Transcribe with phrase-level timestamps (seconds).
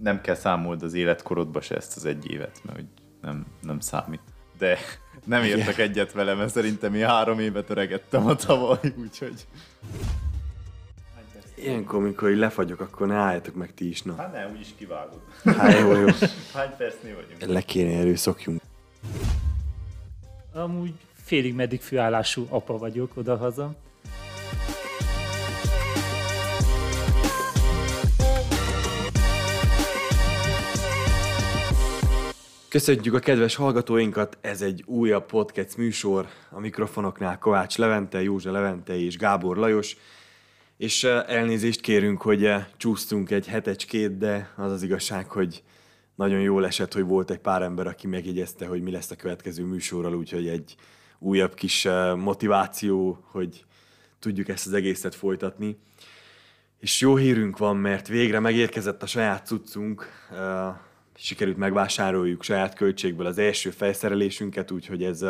[0.00, 2.86] nem kell számold az életkorodba se ezt az egy évet, mert hogy
[3.20, 4.20] nem, nem számít.
[4.58, 4.78] De
[5.24, 9.46] nem értek egyet vele, mert szerintem én három évet öregettem a tavaly, úgyhogy...
[11.54, 14.14] Ilyenkor, amikor így lefagyok, akkor ne álljatok meg ti is, na.
[14.16, 15.20] Hát ne, úgyis kivágod.
[15.44, 16.06] Hát jó, jó.
[16.54, 17.52] Hány percnél vagyunk?
[17.52, 18.60] Le kéne erőszokjunk.
[20.52, 23.74] Amúgy félig meddig főállású apa vagyok odahaza.
[32.68, 38.98] Köszönjük a kedves hallgatóinkat, ez egy újabb podcast műsor, a mikrofonoknál Kovács Levente, Józsa Levente
[38.98, 39.96] és Gábor Lajos,
[40.76, 45.62] és eh, elnézést kérünk, hogy eh, csúsztunk egy hetecskét, de az az igazság, hogy
[46.14, 49.64] nagyon jól esett, hogy volt egy pár ember, aki megjegyezte, hogy mi lesz a következő
[49.64, 50.74] műsorral, úgyhogy egy
[51.18, 53.64] újabb kis eh, motiváció, hogy
[54.18, 55.78] tudjuk ezt az egészet folytatni.
[56.80, 60.06] És jó hírünk van, mert végre megérkezett a saját cuccunk,
[61.20, 65.24] sikerült megvásároljuk saját költségből az első felszerelésünket, úgyhogy ez,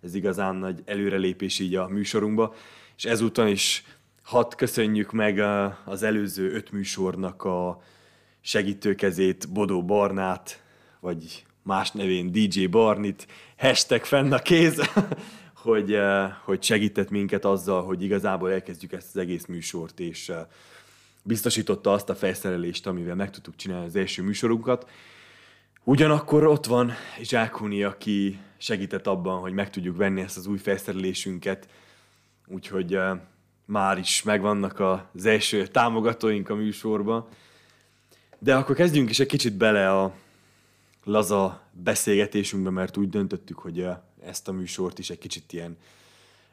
[0.00, 2.54] ez igazán nagy előrelépés így a műsorunkba.
[2.96, 3.84] És ezúton is
[4.22, 5.38] hadd köszönjük meg
[5.84, 7.82] az előző öt műsornak a
[8.40, 10.62] segítőkezét, Bodó Barnát,
[11.00, 14.80] vagy más nevén DJ Barnit, hashtag fenn a kéz,
[15.64, 15.98] hogy,
[16.44, 20.32] hogy segített minket azzal, hogy igazából elkezdjük ezt az egész műsort, és
[21.22, 24.90] biztosította azt a felszerelést, amivel meg tudtuk csinálni az első műsorunkat,
[25.84, 31.68] Ugyanakkor ott van Zsákuni, aki segített abban, hogy meg tudjuk venni ezt az új felszerelésünket,
[32.46, 33.18] úgyhogy uh,
[33.64, 37.26] már is megvannak az első támogatóink a műsorban.
[38.38, 40.14] De akkor kezdjünk is egy kicsit bele a
[41.04, 45.76] laza beszélgetésünkbe, mert úgy döntöttük, hogy uh, ezt a műsort is egy kicsit ilyen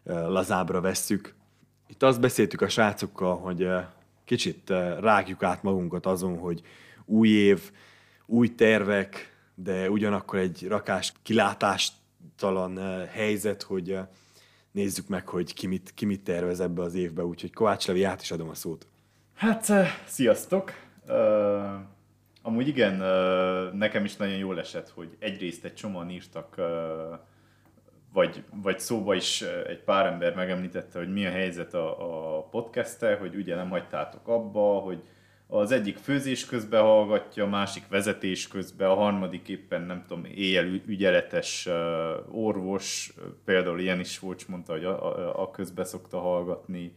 [0.03, 1.33] uh, lazábra vesszük.
[1.87, 3.67] Itt azt beszéltük a srácokkal, hogy
[4.25, 6.61] kicsit rágjuk át magunkat azon, hogy
[7.05, 7.71] új év,
[8.29, 14.07] új tervek, de ugyanakkor egy rakás kilátástalan eh, helyzet, hogy eh,
[14.71, 18.21] nézzük meg, hogy ki mit, ki mit tervez ebbe az évbe, úgyhogy Kovács Levi, át
[18.21, 18.87] is adom a szót.
[19.35, 20.71] Hát, eh, sziasztok!
[21.07, 21.73] Uh,
[22.41, 26.65] amúgy igen, uh, nekem is nagyon jól esett, hogy egyrészt egy csomóan írtak, uh,
[28.13, 33.05] vagy, vagy szóba is egy pár ember megemlítette, hogy mi a helyzet a, a podcast
[33.19, 35.03] hogy ugye nem hagytátok abba, hogy
[35.51, 40.65] az egyik főzés közben hallgatja, a másik vezetés közben, a harmadik éppen nem tudom, éjjel
[40.65, 41.69] ügyeletes
[42.31, 43.13] orvos,
[43.45, 46.95] például ilyen is volt, mondta, hogy a, a, a közben szokta hallgatni.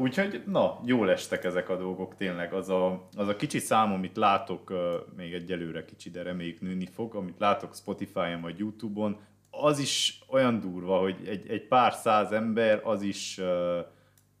[0.00, 2.52] Úgyhogy, na, jól estek ezek a dolgok tényleg.
[2.52, 4.72] Az a, az a kicsi szám, amit látok,
[5.16, 9.16] még egyelőre kicsi, de reméljük nőni fog, amit látok Spotify-on vagy YouTube-on,
[9.50, 13.46] az is olyan durva, hogy egy, egy pár száz ember, az is uh,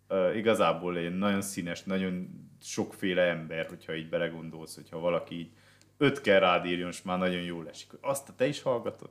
[0.08, 2.28] uh, igazából egy nagyon színes, nagyon
[2.64, 5.50] sokféle ember, hogyha így belegondolsz, hogyha valaki így
[5.98, 7.90] ötkel rád írjon, és már nagyon jól esik.
[8.00, 9.10] Azt te is hallgatod?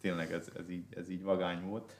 [0.00, 1.96] Tényleg ez, ez, így, ez így vagány volt.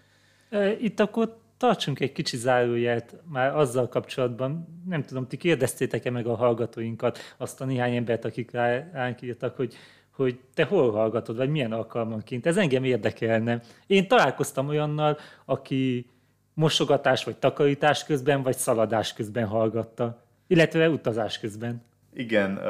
[0.80, 4.80] Itt akkor tartsunk egy kicsi zárójelt már azzal kapcsolatban.
[4.88, 9.56] Nem tudom, ti kérdeztétek-e meg a hallgatóinkat, azt a néhány embert, akik rá, ránk írtak,
[9.56, 9.74] hogy,
[10.10, 12.46] hogy te hol hallgatod, vagy milyen alkalmanként.
[12.46, 13.60] Ez engem érdekelne.
[13.86, 16.10] Én találkoztam olyannal, aki
[16.54, 20.25] mosogatás vagy takarítás közben, vagy szaladás közben hallgatta.
[20.46, 21.82] Illetve utazás közben.
[22.14, 22.60] Igen,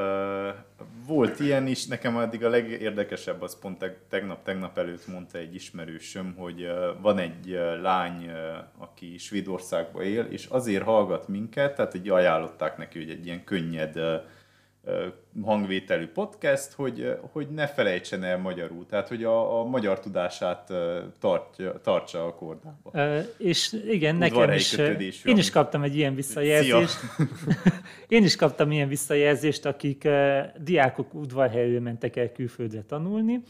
[1.07, 6.67] volt ilyen is, nekem addig a legérdekesebb az pont tegnap-tegnap előtt mondta egy ismerősöm, hogy
[7.01, 8.31] van egy lány,
[8.79, 14.01] aki Svédországban él, és azért hallgat minket, tehát hogy ajánlották neki, hogy egy ilyen könnyed
[15.43, 20.73] hangvételű podcast, hogy, hogy ne felejtsen el magyarul, tehát hogy a, a magyar tudását
[21.19, 22.91] tartja, tartsa a kordába.
[22.93, 24.73] Uh, és igen, nekem is,
[25.25, 26.99] én is kaptam egy ilyen visszajelzést.
[28.09, 33.41] én is kaptam ilyen visszajelzést, akik uh, diákok udvarhelyről mentek el külföldre tanulni,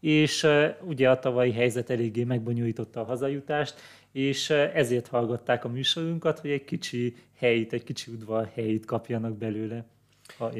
[0.00, 3.74] és uh, ugye a tavalyi helyzet eléggé megbonyolította a hazajutást,
[4.12, 9.84] és ezért hallgatták a műsorunkat, hogy egy kicsi helyit, egy kicsi udvarhelyit kapjanak belőle.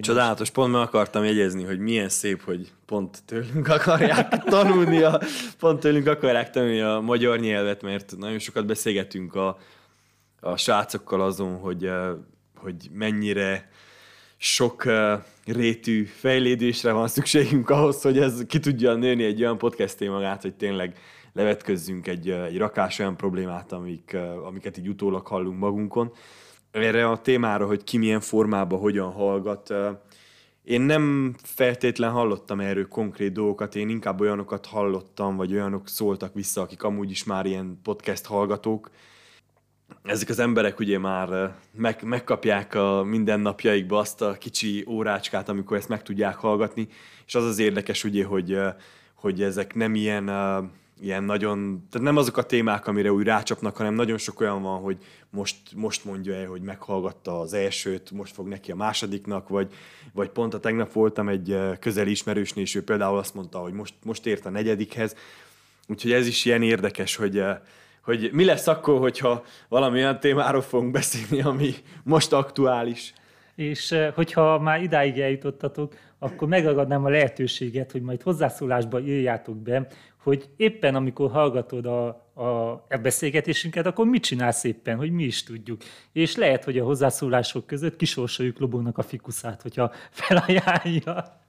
[0.00, 5.20] Csodálatos, pont meg akartam jegyezni, hogy milyen szép, hogy pont tőlünk akarják tanulni, a,
[5.58, 9.58] pont tőlünk akarják tanulni a magyar nyelvet, mert nagyon sokat beszélgetünk a,
[10.40, 11.90] a srácokkal azon, hogy,
[12.56, 13.70] hogy mennyire
[14.36, 14.84] sok
[15.44, 20.54] rétű fejlédésre van szükségünk ahhoz, hogy ez ki tudja nőni egy olyan podcasté magát, hogy
[20.54, 20.98] tényleg
[21.32, 24.16] levetközzünk egy, egy rakás olyan problémát, amik,
[24.46, 26.12] amiket így utólag hallunk magunkon
[26.72, 29.74] erre a témára, hogy ki milyen formában, hogyan hallgat.
[30.64, 36.60] Én nem feltétlen hallottam erről konkrét dolgokat, én inkább olyanokat hallottam, vagy olyanok szóltak vissza,
[36.60, 38.90] akik amúgy is már ilyen podcast hallgatók.
[40.02, 45.88] ezek az emberek ugye már meg, megkapják a mindennapjaikba azt a kicsi órácskát, amikor ezt
[45.88, 46.88] meg tudják hallgatni,
[47.26, 48.58] és az az érdekes ugye, hogy,
[49.14, 50.28] hogy ezek nem ilyen,
[51.02, 54.80] ilyen nagyon, tehát nem azok a témák, amire úgy rácsapnak, hanem nagyon sok olyan van,
[54.80, 54.96] hogy
[55.30, 59.72] most, most mondja el, hogy meghallgatta az elsőt, most fog neki a másodiknak, vagy,
[60.12, 63.94] vagy pont a tegnap voltam egy közeli ismerősnél, és ő például azt mondta, hogy most,
[64.02, 65.16] most ért a negyedikhez,
[65.88, 67.44] úgyhogy ez is ilyen érdekes, hogy,
[68.02, 73.12] hogy mi lesz akkor, hogyha valami olyan témáról fogunk beszélni, ami most aktuális.
[73.54, 79.86] És hogyha már idáig eljutottatok, akkor megragadnám a lehetőséget, hogy majd hozzászólásba írjátok be,
[80.22, 85.42] hogy éppen amikor hallgatod a, a, a beszélgetésünket, akkor mit csinálsz éppen, hogy mi is
[85.42, 85.82] tudjuk.
[86.12, 91.40] És lehet, hogy a hozzászólások között kisorsoljuk Lobónak a fikuszát, hogyha felajánlja.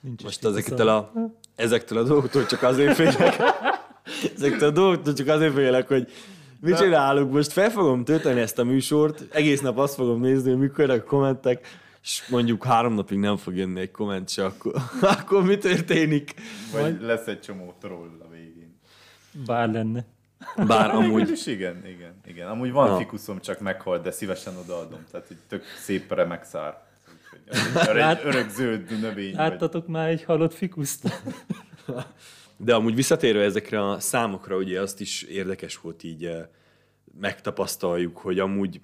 [0.00, 1.12] Nincs Most ezektől a,
[1.54, 3.36] ezektől a dolgoktól csak azért félek,
[4.36, 6.12] ezektől a dolgoktól csak azért félek, hogy
[6.60, 7.32] mit csinálunk?
[7.32, 11.04] Most fel fogom tölteni ezt a műsort, egész nap azt fogom nézni, hogy mikor a
[11.04, 11.66] kommentek,
[12.02, 14.72] és mondjuk három napig nem fog jönni egy komment se, akkor,
[15.18, 16.34] akkor mi történik?
[16.72, 18.80] Vagy lesz egy csomó troll a végén.
[19.46, 20.04] Bár lenne.
[20.66, 21.30] Bár amúgy...
[21.30, 22.48] Is igen, igen, igen.
[22.48, 22.96] Amúgy van Na.
[22.96, 25.04] fikuszom, csak meghalt, de szívesen odaadom.
[25.10, 26.88] Tehát egy tök szép remek szár.
[27.44, 29.34] Egy öreg zöld növény.
[29.34, 29.90] Láttatok vagy.
[29.90, 31.22] már egy halott fikuszt?
[32.56, 36.46] De amúgy visszatérve ezekre a számokra, ugye azt is érdekes volt így eh,
[37.20, 38.80] megtapasztaljuk, hogy amúgy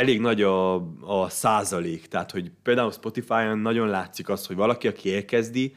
[0.00, 5.14] elég nagy a, a százalék, tehát hogy például Spotify-on nagyon látszik az, hogy valaki, aki
[5.14, 5.74] elkezdi,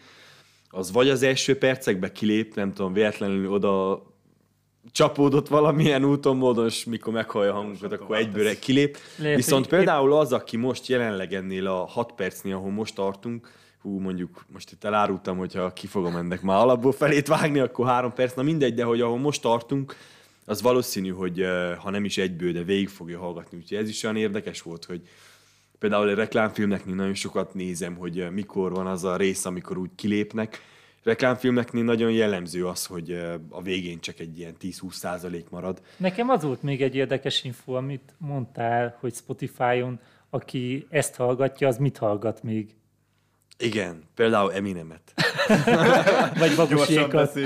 [0.70, 4.04] az vagy az első percekbe kilép, nem tudom, véletlenül oda
[4.92, 8.98] csapódott valamilyen úton, módon, és mikor meghallja a hangunkat, akkor egyből kilép.
[9.18, 14.00] Lehet, Viszont például az, aki most jelenleg ennél a 6 percnél, ahol most tartunk, hú,
[14.00, 18.34] mondjuk most itt elárultam, hogyha ki fogom ennek már alapból felét vágni, akkor három perc,
[18.34, 19.96] na mindegy, de hogy ahol most tartunk,
[20.46, 21.46] az valószínű, hogy
[21.78, 23.58] ha nem is egyből, de végig fogja hallgatni.
[23.58, 25.02] Úgyhogy ez is olyan érdekes volt, hogy
[25.80, 30.62] például a reklámfilmeknél nagyon sokat nézem, hogy mikor van az a rész, amikor úgy kilépnek.
[31.04, 33.12] Reklámfilmeknél nagyon jellemző az, hogy
[33.50, 35.82] a végén csak egy ilyen 10-20 százalék marad.
[35.98, 40.00] Nekem az volt még egy érdekes info, amit mondtál, hogy Spotify-on,
[40.30, 42.76] aki ezt hallgatja, az mit hallgat még?
[43.58, 45.14] Igen, például Eminemet.
[46.40, 47.40] Vagy Babusiékat.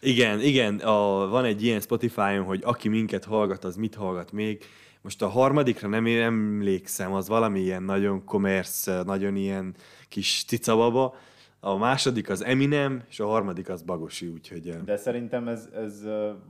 [0.00, 4.64] Igen, igen, a, van egy ilyen Spotify-on, hogy aki minket hallgat, az mit hallgat még.
[5.02, 9.74] Most a harmadikra nem emlékszem, az valami ilyen nagyon commerce, nagyon ilyen
[10.08, 11.14] kis cicababa.
[11.60, 14.84] A második az Eminem, és a harmadik az Bagosi, úgyhogy...
[14.84, 16.02] De szerintem ez, ez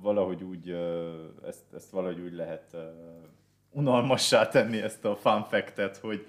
[0.02, 0.76] valahogy úgy,
[1.46, 2.76] ezt, ezt valahogy úgy lehet
[3.70, 6.26] unalmassá tenni ezt a fun fact hogy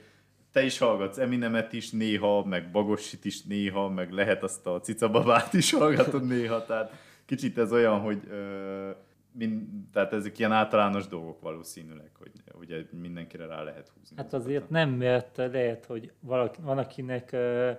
[0.51, 5.53] te is hallgatsz Eminemet is néha, meg Bagosit is néha, meg lehet azt a cicababát
[5.53, 6.91] is hallgatod néha, tehát
[7.31, 8.89] kicsit ez olyan, hogy ö,
[9.31, 14.15] mind, tehát ezek ilyen általános dolgok valószínűleg, hogy ugye mindenkire rá lehet húzni.
[14.17, 17.69] Hát azért nem, mert lehet, hogy valaki, van akinek uh,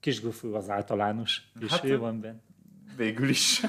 [0.00, 2.40] kisgufú az általános, és hát, ő van benne.
[2.96, 3.60] Végül is.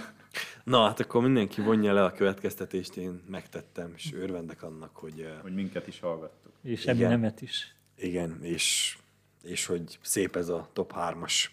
[0.63, 5.33] Na, hát akkor mindenki vonja le a következtetést, én megtettem, és örvendek annak, hogy...
[5.41, 6.53] Hogy minket is hallgattuk.
[6.63, 7.75] És nemet is.
[7.95, 8.97] Igen, és,
[9.43, 11.45] és hogy szép ez a top 3-as.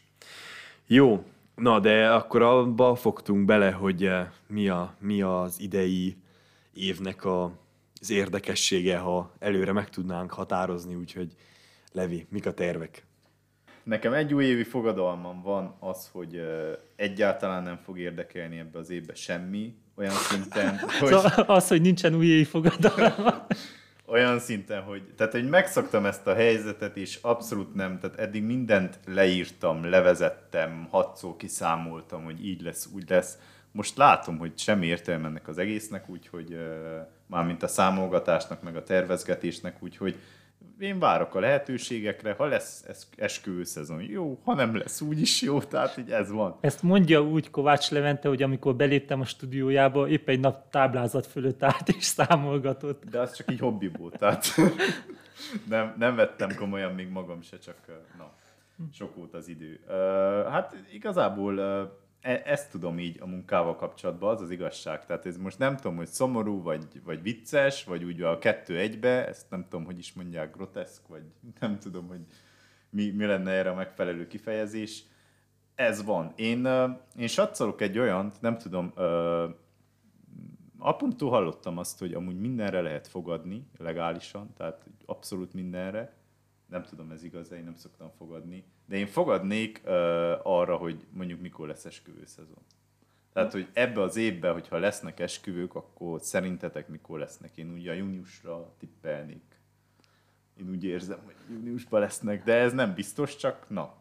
[0.86, 1.24] Jó,
[1.56, 6.16] Na, de akkor abba fogtunk bele, hogy eh, mi, a, mi az idei
[6.74, 7.44] évnek a,
[8.00, 11.32] az érdekessége, ha előre meg tudnánk határozni, úgyhogy
[11.92, 13.06] Levi, mik a tervek?
[13.82, 19.14] Nekem egy újévi fogadalmam van az, hogy eh, egyáltalán nem fog érdekelni ebbe az évbe
[19.14, 21.08] semmi, olyan szinten, hogy...
[21.08, 23.46] Szóval az, hogy nincsen újévi fogadalma.
[24.06, 28.98] olyan szinten, hogy, tehát, hogy megszoktam ezt a helyzetet, és abszolút nem, tehát eddig mindent
[29.06, 33.38] leírtam, levezettem, hatszó kiszámoltam, hogy így lesz, úgy lesz.
[33.72, 36.58] Most látom, hogy semmi értelme ennek az egésznek, úgyhogy
[37.26, 40.16] mármint a számolgatásnak, meg a tervezgetésnek, úgyhogy
[40.78, 42.84] én várok a lehetőségekre, ha lesz
[43.16, 46.58] esküvő szezon, jó, ha nem lesz, úgyis jó, tehát így ez van.
[46.60, 51.62] Ezt mondja úgy Kovács Levente, hogy amikor beléptem a stúdiójába, épp egy nap táblázat fölött
[51.62, 53.04] állt és számolgatott.
[53.04, 54.46] De az csak így hobbiból, tehát
[55.68, 57.76] nem, nem vettem komolyan még magam se, csak
[58.18, 58.32] na,
[58.92, 59.80] sok volt az idő.
[60.50, 61.58] Hát igazából
[62.20, 65.06] E, ezt tudom így a munkával kapcsolatban, az az igazság.
[65.06, 69.26] Tehát ez most nem tudom, hogy szomorú, vagy, vagy vicces, vagy úgy a kettő egybe,
[69.26, 71.22] ezt nem tudom, hogy is mondják, groteszk, vagy
[71.60, 72.20] nem tudom, hogy
[72.90, 75.02] mi, mi lenne erre a megfelelő kifejezés.
[75.74, 76.32] Ez van.
[76.36, 76.68] Én,
[77.16, 78.92] én satszolok egy olyant, nem tudom,
[80.78, 86.15] apumtól hallottam azt, hogy amúgy mindenre lehet fogadni legálisan, tehát abszolút mindenre,
[86.66, 88.64] nem tudom, ez igaz, én nem szoktam fogadni.
[88.86, 89.92] De én fogadnék uh,
[90.42, 92.62] arra, hogy mondjuk mikor lesz esküvő szezon.
[93.32, 97.56] Tehát, hogy ebbe az évben, hogyha lesznek esküvők, akkor szerintetek mikor lesznek?
[97.56, 99.60] Én ugye a júniusra tippelnék.
[100.60, 103.94] Én úgy érzem, hogy júniusban lesznek, de ez nem biztos, csak na,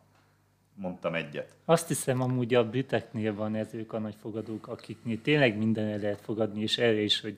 [0.73, 1.55] mondtam egyet.
[1.65, 5.99] Azt hiszem, amúgy a briteknél van ez ők a nagy fogadók, akiknél tényleg minden el
[5.99, 7.37] lehet fogadni, és erre is, hogy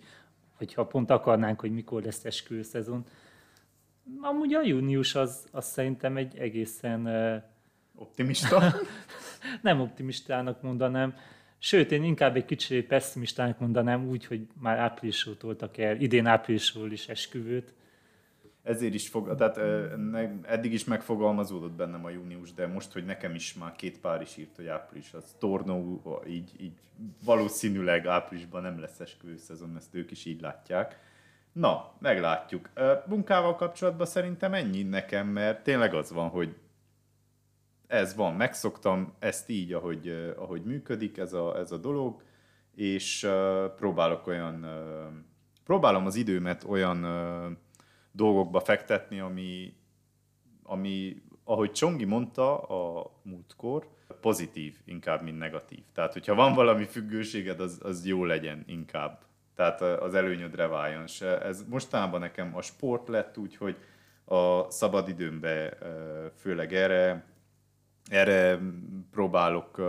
[0.57, 3.05] hogyha pont akarnánk, hogy mikor lesz esküvő szezon.
[4.21, 7.07] Amúgy a június az, az szerintem egy egészen
[7.95, 8.73] Optimista?
[9.61, 11.15] nem optimistának mondanám,
[11.57, 16.91] sőt, én inkább egy kicsit pessimistának mondanám úgy, hogy már áprilisról toltak el, idén áprilisról
[16.91, 17.73] is esküvőt.
[18.63, 19.57] Ezért is fog, tehát
[20.43, 24.37] eddig is megfogalmazódott bennem a június, de most, hogy nekem is már két pár is
[24.37, 26.73] írt, hogy április, az tornó, így, így
[27.23, 30.99] valószínűleg áprilisban nem lesz esküvő szezon, ezt ők is így látják.
[31.51, 32.69] Na, meglátjuk.
[33.07, 36.55] Munkával kapcsolatban szerintem ennyi nekem, mert tényleg az van, hogy
[37.87, 42.21] ez van, megszoktam ezt így, ahogy, ahogy működik ez a, ez a dolog,
[42.75, 43.27] és
[43.75, 44.65] próbálok olyan,
[45.63, 47.05] próbálom az időmet olyan
[48.11, 49.73] dolgokba fektetni, ami,
[50.63, 53.87] ami, ahogy Csongi mondta a múltkor,
[54.21, 55.83] pozitív inkább, mint negatív.
[55.93, 59.25] Tehát, hogyha van valami függőséged, az, az jó legyen inkább.
[59.57, 61.07] Tehát az előnyödre váljon.
[61.07, 61.41] Se.
[61.41, 63.77] Ez mostanában nekem a sport lett úgy, hogy
[64.25, 67.25] a szabadidőmben ö, főleg erre,
[68.09, 68.59] erre
[69.11, 69.81] próbálok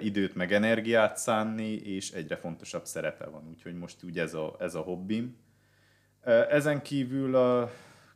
[0.00, 3.48] időt meg energiát szánni, és egyre fontosabb szerepe van.
[3.48, 5.36] Úgyhogy most úgy ez a, ez a hobbim.
[6.48, 7.70] Ezen kívül a,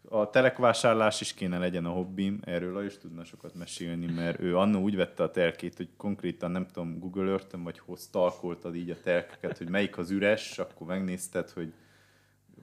[0.09, 4.81] a telekvásárlás is kéne legyen a hobbim, erről Lajos tudna sokat mesélni, mert ő annó
[4.81, 9.01] úgy vette a telkét, hogy konkrétan nem tudom, Google earth vagy hol stalkoltad így a
[9.03, 11.73] telkeket, hogy melyik az üres, akkor megnézted, hogy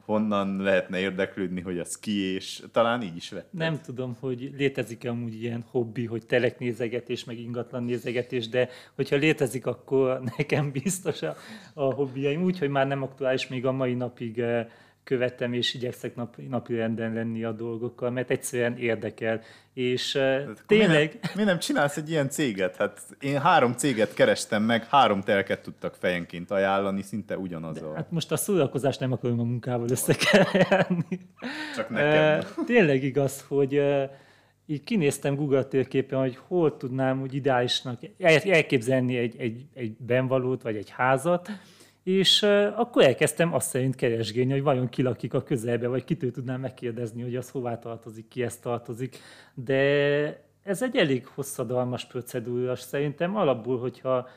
[0.06, 3.60] honnan lehetne érdeklődni, hogy az ki, és talán így is vetted.
[3.60, 9.16] Nem tudom, hogy létezik-e amúgy ilyen hobbi, hogy telek nézegetés, meg ingatlan nézegetés, de hogyha
[9.16, 11.36] létezik, akkor nekem biztos a,
[11.74, 14.68] a hobbiaim, úgyhogy már nem aktuális még a mai napig eh,
[15.04, 19.42] követem, és igyekszek nap, napi renden lenni a dolgokkal, mert egyszerűen érdekel.
[19.74, 22.76] És eh, tényleg, Mi nem, mi nem csinálsz egy ilyen céget?
[22.76, 27.94] Hát én három céget kerestem meg, három telket tudtak fejenként ajánlani, szinte ugyanaz a...
[27.96, 31.06] hát most a szórakozást nem akarom a munkával összekeverni.
[31.76, 32.06] Csak nekem.
[32.08, 34.10] Eh, Tényleg igaz, hogy eh,
[34.66, 40.62] így kinéztem Google térképen, hogy hol tudnám úgy ideálisnak el- elképzelni egy, egy, egy benvalót
[40.62, 41.50] vagy egy házat,
[42.04, 42.44] és
[42.76, 47.22] akkor elkezdtem azt szerint keresgélni, hogy vajon ki lakik a közelbe, vagy kitől tudnám megkérdezni,
[47.22, 49.18] hogy az hová tartozik, ki ezt tartozik.
[49.54, 49.76] De
[50.64, 54.30] ez egy elég hosszadalmas procedúra, szerintem alapból, hogyha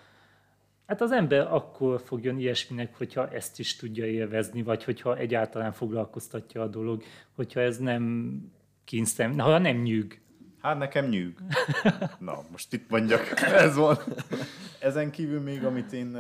[0.87, 6.62] Hát az ember akkor fogjon ilyesminek, hogyha ezt is tudja élvezni, vagy hogyha egyáltalán foglalkoztatja
[6.62, 7.02] a dolog,
[7.35, 8.35] hogyha ez nem
[8.85, 10.21] kínszem, ha nem nyűg.
[10.64, 11.38] Hát nekem nyűg.
[12.18, 13.99] Na, most itt mondjak, ez van.
[14.78, 16.16] Ezen kívül még, amit én,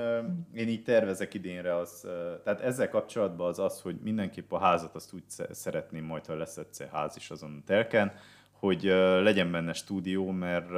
[0.54, 2.06] én így tervezek idénre, az,
[2.44, 6.34] tehát ezzel kapcsolatban az az, hogy mindenképp a házat azt úgy sze- szeretném majd, ha
[6.34, 8.12] lesz egyszer ház is azon a telken,
[8.50, 8.82] hogy
[9.22, 10.70] legyen benne stúdió, mert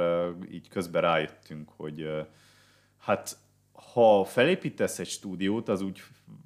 [0.51, 2.25] így közben rájöttünk, hogy
[2.97, 3.37] hát
[3.93, 6.03] ha felépítesz egy stúdiót, az úgy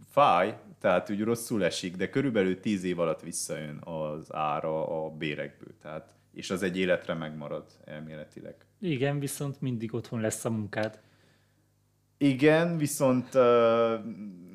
[0.10, 5.74] fáj, tehát úgy rosszul esik, de körülbelül tíz év alatt visszajön az ára a bérekből.
[5.82, 8.56] Tehát, és az egy életre megmarad elméletileg.
[8.80, 11.00] Igen, viszont mindig otthon lesz a munkád.
[12.18, 13.34] Igen, viszont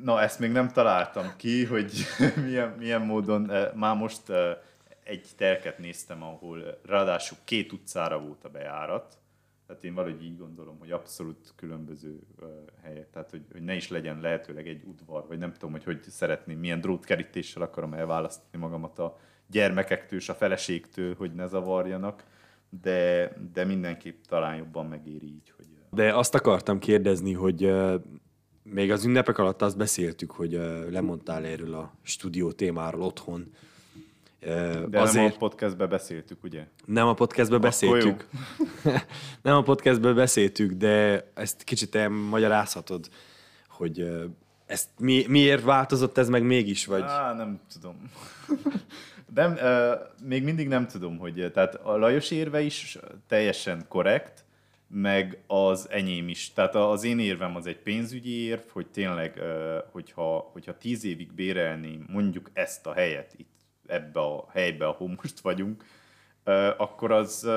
[0.03, 1.93] na ezt még nem találtam ki, hogy
[2.45, 4.23] milyen, milyen módon, már most
[5.05, 9.19] egy telket néztem, ahol ráadásul két utcára volt a bejárat,
[9.67, 12.47] tehát én valahogy így gondolom, hogy abszolút különböző ö,
[12.83, 16.03] helyek, tehát hogy, hogy ne is legyen lehetőleg egy udvar, vagy nem tudom, hogy hogy
[16.03, 19.19] szeretném, milyen drótkerítéssel akarom elválasztani magamat a
[19.51, 22.25] gyermekektől és a feleségtől, hogy ne zavarjanak,
[22.83, 27.73] de, de mindenképp talán jobban megéri így, hogy De azt akartam kérdezni, hogy
[28.63, 30.61] még az ünnepek alatt azt beszéltük, hogy
[30.91, 33.53] lemondtál erről a stúdió témáról otthon.
[34.89, 35.25] De Azért...
[35.25, 36.67] nem a podcastben beszéltük, ugye?
[36.85, 38.29] Nem a podcastben beszéltük.
[39.43, 43.09] nem a podcastben beszéltük, de ezt kicsit elmagyarázhatod,
[43.69, 44.09] hogy
[44.67, 47.03] ezt mi, miért változott ez meg mégis, vagy...
[47.03, 48.11] Á, nem tudom.
[49.35, 49.93] nem, uh,
[50.23, 54.45] még mindig nem tudom, hogy tehát a Lajos érve is teljesen korrekt,
[54.89, 56.53] meg az enyém is.
[56.53, 59.41] Tehát az én érvem az egy pénzügyi érv, hogy tényleg,
[59.91, 63.55] hogyha, hogyha tíz évig bérelném mondjuk ezt a helyet itt
[63.87, 65.85] ebbe a helybe, ahol most vagyunk,
[66.77, 67.49] akkor az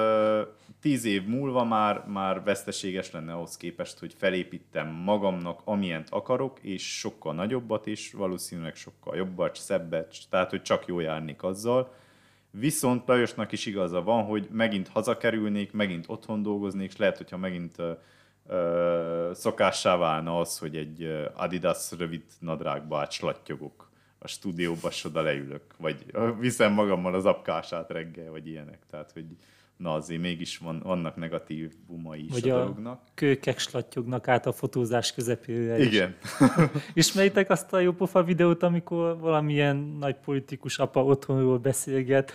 [0.82, 6.98] tíz év múlva már, már veszteséges lenne ahhoz képest, hogy felépítem magamnak, amilyent akarok, és
[6.98, 11.94] sokkal nagyobbat, és valószínűleg sokkal jobbat, szebbet, tehát hogy csak jó járnék azzal.
[12.52, 17.80] Viszont Lajosnak is igaza van, hogy megint hazakerülnék, megint otthon dolgoznék, és lehet, hogyha megint
[17.80, 17.92] ö,
[18.48, 23.89] ö, szokássá válna az, hogy egy Adidas rövid nadrágba átslattyogok
[24.20, 26.06] a stúdióba, és oda leülök, vagy
[26.40, 28.80] viszem magammal az apkását reggel, vagy ilyenek.
[28.92, 29.26] Tehát, hogy
[29.78, 33.02] na azért mégis van, vannak negatív bumai is Vagy a a dolognak.
[33.14, 35.80] kőkek slattyognak át a fotózás közepére.
[35.80, 36.16] Igen.
[36.94, 42.32] Ismeritek azt a jópofa videót, amikor valamilyen nagy politikus apa otthonról beszélget,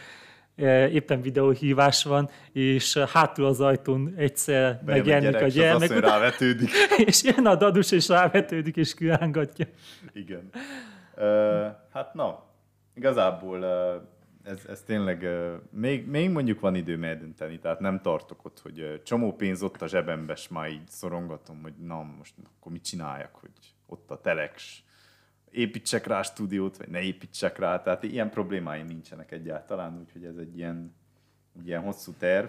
[0.56, 5.90] e, éppen videóhívás van, és hátul az ajtón egyszer Bejön megjelenik a és az gyermek,
[5.90, 6.70] utána- rávetődik.
[7.06, 9.66] és jön a dadus, és rávetődik, és kirángatja.
[10.12, 10.50] Igen.
[11.92, 12.44] Hát na,
[12.94, 13.64] igazából
[14.44, 15.28] ez, ez tényleg,
[15.70, 19.86] még, még mondjuk van időm eldönteni, tehát nem tartok ott, hogy csomó pénz ott a
[19.86, 23.50] zsebembe, és már így szorongatom, hogy na most akkor mit csináljak, hogy
[23.86, 24.82] ott a telex,
[25.50, 30.56] építsek rá stúdiót, vagy ne építsek rá, tehát ilyen problémáim nincsenek egyáltalán, úgyhogy ez egy
[30.56, 30.94] ilyen,
[31.58, 32.48] egy ilyen hosszú terv.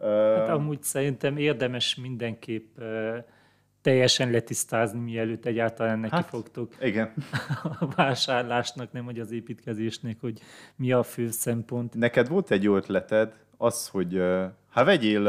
[0.00, 2.78] Hát amúgy szerintem érdemes mindenképp
[3.88, 6.28] teljesen letisztázni, mielőtt egyáltalán neki Hát.
[6.28, 7.12] fogtok igen.
[7.80, 10.40] a vásárlásnak, nem hogy az építkezésnek, hogy
[10.76, 11.94] mi a fő szempont.
[11.94, 14.22] Neked volt egy jó ötleted, az, hogy
[14.70, 15.22] hát vegyél,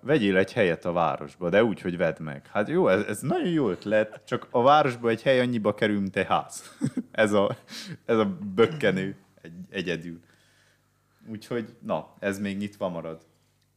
[0.00, 2.46] vegyél egy helyet a városba, de úgy, hogy vedd meg.
[2.52, 6.16] Hát jó, ez, ez nagyon jó ötlet, csak a városba egy hely annyiba kerül, mint
[6.16, 6.76] egy ház.
[7.10, 7.56] ez, a,
[8.04, 10.20] ez a bökkenő egy, egyedül.
[11.30, 13.20] Úgyhogy, na, ez még nyitva marad.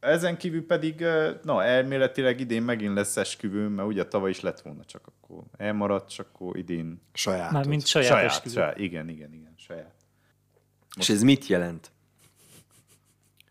[0.00, 1.04] Ezen kívül pedig,
[1.42, 6.10] na, elméletileg idén megint lesz esküvőm, mert ugye tavaly is lett volna, csak akkor elmaradt,
[6.10, 7.50] csak akkor idén Saját.
[7.50, 8.54] Már mint saját, saját, esküvő.
[8.54, 9.94] saját, igen, igen, igen, saját.
[10.98, 11.90] És ez mit jelent?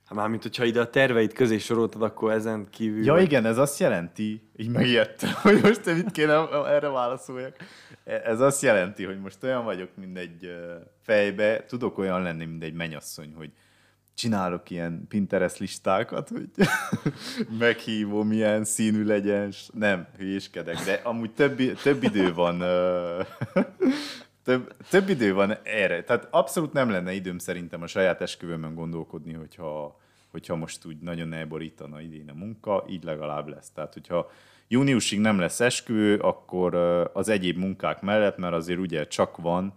[0.06, 3.04] Hát mármint, hogyha ide a terveid közé soroltad, akkor ezen kívül...
[3.06, 7.56] Ja vagy- igen, ez azt jelenti, így megijedtem, hogy most te mit kéne erre válaszoljak.
[8.04, 10.56] Ez azt jelenti, hogy most olyan vagyok, mint egy
[11.02, 13.52] fejbe, tudok olyan lenni, mint egy menyasszony, hogy
[14.18, 16.50] csinálok ilyen Pinterest listákat, hogy
[17.60, 22.58] meghívom, milyen színű legyen, nem, hülyéskedek, de amúgy több, több idő van
[24.44, 26.04] több, több idő van erre.
[26.04, 30.00] Tehát abszolút nem lenne időm szerintem a saját esküvőmön gondolkodni, hogyha,
[30.32, 33.70] hogyha most úgy nagyon elborítana idén a munka, így legalább lesz.
[33.70, 34.32] Tehát, hogyha
[34.68, 36.76] júniusig nem lesz esküvő, akkor
[37.14, 39.74] az egyéb munkák mellett, mert azért ugye csak van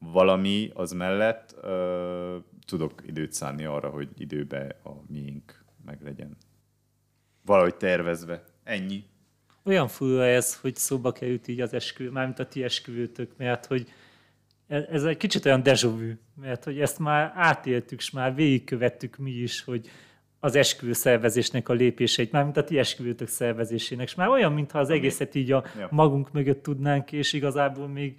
[0.00, 2.36] valami az mellett, ö,
[2.66, 6.36] tudok időt szánni arra, hogy időbe a miénk meglegyen.
[7.44, 8.44] Valahogy tervezve.
[8.64, 9.04] Ennyi.
[9.64, 13.92] Olyan fura ez, hogy szóba került így az esküvő, mármint a ti esküvőtök, mert hogy
[14.66, 19.16] ez ez egy kicsit olyan déjà vu, mert hogy ezt már átéltük, és már végigkövettük
[19.16, 19.90] mi is, hogy
[20.40, 24.90] az esküvő szervezésnek a lépéseit, mármint a ti esküvőtök szervezésének, és már olyan, mintha az
[24.90, 28.18] egészet így a magunk mögött tudnánk, és igazából még,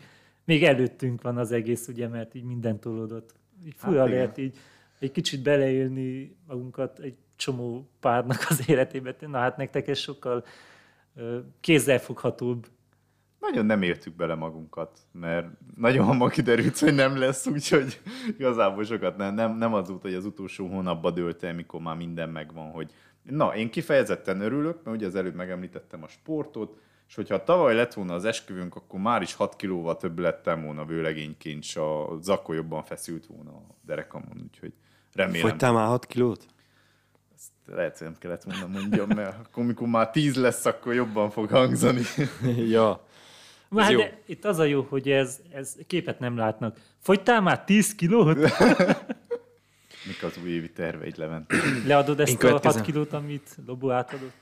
[0.51, 3.33] még előttünk van az egész, ugye, mert így minden tolódott.
[3.65, 4.19] Így fura Hát hát igen.
[4.19, 4.57] lehet így
[4.99, 9.15] egy kicsit beleélni magunkat egy csomó párnak az életébe.
[9.19, 10.45] Na hát nektek ez sokkal
[11.59, 12.67] kézzelfoghatóbb.
[13.39, 18.01] Nagyon nem éltük bele magunkat, mert nagyon hamar kiderült, hogy nem lesz, úgyhogy
[18.37, 21.95] igazából sokat nem, nem, nem az út, hogy az utolsó hónapban dőlt el, mikor már
[21.95, 22.91] minden megvan, hogy
[23.23, 26.79] na, én kifejezetten örülök, mert ugye az előbb megemlítettem a sportot,
[27.11, 30.85] és hogyha tavaly lett volna az esküvőnk, akkor már is 6 kilóval több lettem volna
[30.85, 34.73] vőlegényként, és a zakó jobban feszült volna a derekamon, úgyhogy
[35.13, 35.49] remélem.
[35.49, 36.45] Fogytál már 6 kilót?
[37.35, 41.29] Ezt lehet, hogy nem kellett volna mondjam, mert akkor, mikor már 10 lesz, akkor jobban
[41.29, 42.01] fog hangzani.
[42.75, 43.05] ja.
[43.69, 43.99] Már jó.
[43.99, 46.77] de itt az a jó, hogy ez, ez képet nem látnak.
[46.99, 48.37] Fogytál már 10 kilót?
[50.07, 51.53] Mik az újévi terveid, Levent?
[51.85, 52.81] Leadod Én ezt a következem.
[52.81, 54.40] 6 kilót, amit Lobó átadott?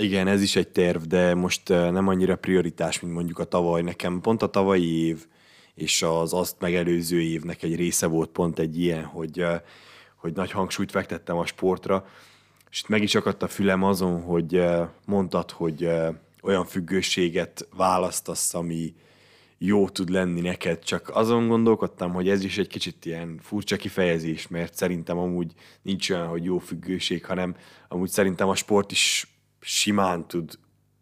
[0.00, 3.82] Igen, ez is egy terv, de most nem annyira prioritás, mint mondjuk a tavaly.
[3.82, 5.26] Nekem pont a tavalyi év
[5.74, 9.44] és az azt megelőző évnek egy része volt pont egy ilyen, hogy,
[10.16, 12.06] hogy nagy hangsúlyt fektettem a sportra,
[12.70, 14.62] és meg is akadt a fülem azon, hogy
[15.04, 15.88] mondtad, hogy
[16.42, 18.94] olyan függőséget választasz, ami
[19.58, 24.48] jó tud lenni neked, csak azon gondolkodtam, hogy ez is egy kicsit ilyen furcsa kifejezés,
[24.48, 27.56] mert szerintem amúgy nincs olyan, hogy jó függőség, hanem
[27.88, 29.29] amúgy szerintem a sport is
[29.60, 30.58] simán tud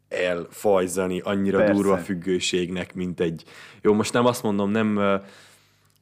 [0.08, 1.72] elfajzani annyira Persze.
[1.72, 3.44] durva függőségnek, mint egy...
[3.82, 5.20] Jó, most nem azt mondom, nem...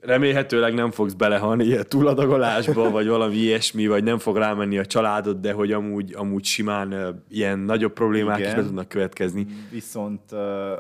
[0.00, 5.40] Remélhetőleg nem fogsz belehalni ilyen túladagolásba, vagy valami ilyesmi, vagy nem fog rámenni a családod,
[5.40, 8.50] de hogy amúgy, amúgy simán ilyen nagyobb problémák Igen.
[8.50, 9.46] is be tudnak következni.
[9.70, 10.38] Viszont uh,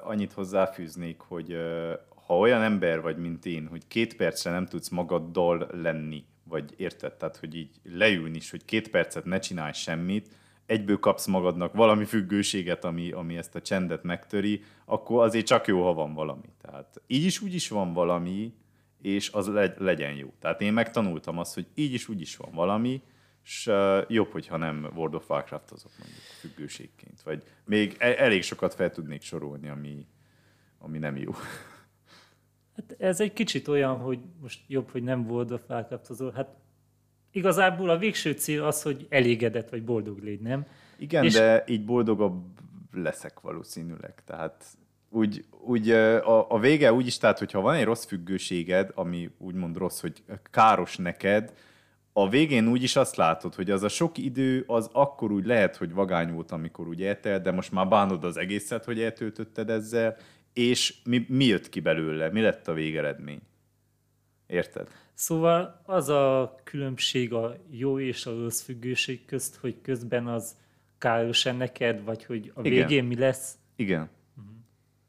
[0.08, 1.92] annyit hozzáfűznék, hogy uh,
[2.26, 7.12] ha olyan ember vagy, mint én, hogy két percre nem tudsz magaddal lenni, vagy érted,
[7.12, 10.28] tehát hogy így leülni is, hogy két percet ne csinálj semmit,
[10.66, 15.84] egyből kapsz magadnak valami függőséget, ami, ami ezt a csendet megtöri, akkor azért csak jó,
[15.84, 16.48] ha van valami.
[16.60, 18.54] Tehát így is úgy is van valami,
[19.02, 20.32] és az legy, legyen jó.
[20.40, 23.02] Tehát én megtanultam azt, hogy így is úgy is van valami,
[23.44, 23.70] és
[24.08, 28.90] jobb, hogyha nem World of Warcraft azok mondjuk függőségként, vagy még e- elég sokat fel
[28.90, 30.06] tudnék sorolni, ami,
[30.78, 31.32] ami nem jó.
[32.76, 36.48] Hát ez egy kicsit olyan, hogy most jobb, hogy nem World of Warcraft Hát
[37.36, 40.66] igazából a végső cél az, hogy elégedett vagy boldog légy, nem?
[40.98, 41.32] Igen, és...
[41.32, 42.44] de így boldogabb
[42.92, 44.14] leszek valószínűleg.
[44.24, 44.64] Tehát
[45.10, 49.76] úgy, úgy a, a vége úgy is, tehát hogyha van egy rossz függőséged, ami úgymond
[49.76, 51.52] rossz, hogy káros neked,
[52.12, 55.76] a végén úgy is azt látod, hogy az a sok idő, az akkor úgy lehet,
[55.76, 60.16] hogy vagány volt, amikor úgy eltelt, de most már bánod az egészet, hogy eltöltötted ezzel,
[60.52, 62.30] és mi, mi jött ki belőle?
[62.30, 63.40] Mi lett a végeredmény?
[64.46, 64.88] Érted?
[65.16, 70.56] Szóval az a különbség a jó és a rossz függőség közt, hogy közben az
[70.98, 73.04] káros neked, vagy hogy a végén Igen.
[73.04, 73.54] mi lesz?
[73.76, 74.08] Igen.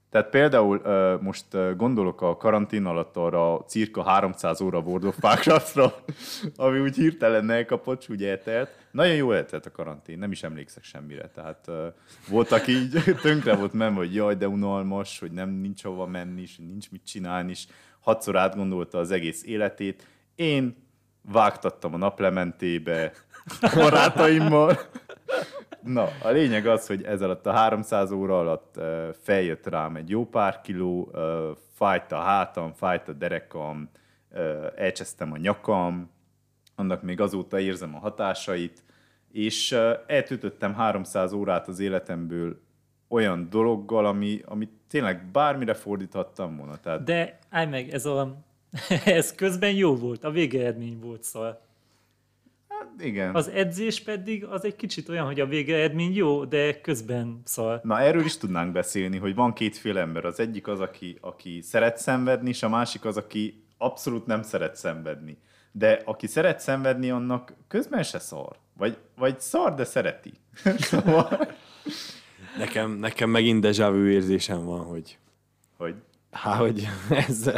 [0.10, 0.82] Tehát például
[1.22, 1.46] most
[1.78, 5.93] gondolok a karantén alatt arra cirka 300 óra World of Warcraftra,
[6.56, 8.70] ami úgy hirtelen elkapott, úgy eltelt.
[8.91, 11.30] Nagyon jó eltelt a karantén, nem is emlékszek semmire.
[11.30, 11.86] Tehát uh,
[12.30, 16.58] voltak így, tönkre volt menve, hogy jaj, de unalmas, hogy nem nincs hova menni, és
[16.58, 17.65] nincs mit csinálni, és
[18.00, 20.08] hatszor átgondolta az egész életét.
[20.36, 20.76] Én
[21.22, 23.12] vágtattam a naplementébe
[23.76, 24.80] barátaimmal,
[25.84, 28.80] Na, a lényeg az, hogy ez alatt a 300 óra alatt
[29.22, 31.12] feljött rám egy jó pár kiló,
[31.74, 33.90] fájt a hátam, fájt a derekam,
[34.76, 36.10] elcsesztem a nyakam,
[36.76, 38.84] annak még azóta érzem a hatásait,
[39.32, 39.72] és
[40.08, 42.60] eltöltöttem 300 órát az életemből
[43.08, 46.78] olyan dologgal, ami, ami tényleg bármire fordíthattam volna.
[46.78, 47.04] Tehát...
[47.04, 48.38] De állj meg, ez, a,
[49.06, 51.24] ez közben jó volt, a végeredmény volt,
[52.88, 53.36] szóval igen.
[53.36, 57.80] Az edzés pedig az egy kicsit olyan, hogy a végeredmény jó, de közben szar.
[57.84, 60.26] Na erről is tudnánk beszélni, hogy van kétféle ember.
[60.26, 64.76] Az egyik az, aki, aki szeret szenvedni, és a másik az, aki abszolút nem szeret
[64.76, 65.38] szenvedni.
[65.71, 68.56] De aki szeret szenvedni, annak közben se szar.
[68.78, 70.34] Vagy, vagy szar, de szereti.
[70.78, 71.52] szóval...
[72.58, 75.17] nekem, nekem megint deja vu érzésem van, hogy...
[75.78, 75.95] Hogy?
[76.32, 77.52] Há, hogy ez,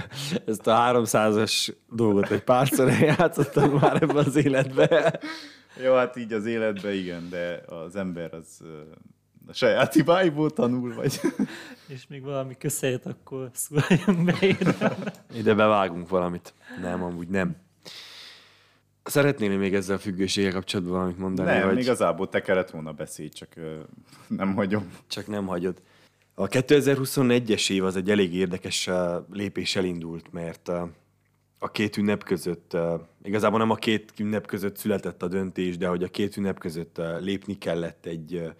[0.45, 5.19] ezt a 300-as dolgot egy párszor játszottam már ebben az életbe.
[5.83, 8.61] Jó, hát így az életben igen, de az ember az
[9.47, 11.21] a saját hibáiból tanul, vagy...
[11.87, 14.95] És még valami köszönjét, akkor szóljunk be ide.
[15.33, 16.53] Ide bevágunk valamit.
[16.81, 17.55] Nem, amúgy nem.
[19.03, 21.49] Szeretnél még ezzel a függőséggel kapcsolatban valamit mondani?
[21.49, 21.79] Nem, vagy...
[21.79, 23.49] igazából te kellett volna beszélni, csak
[24.27, 24.91] nem hagyom.
[25.07, 25.81] Csak nem hagyod.
[26.41, 28.89] A 2021-es év az egy elég érdekes
[29.31, 30.67] lépés elindult, mert
[31.59, 32.77] a két ünnep között,
[33.23, 37.01] igazából nem a két ünnep között született a döntés, de hogy a két ünnep között
[37.19, 38.51] lépni kellett egy,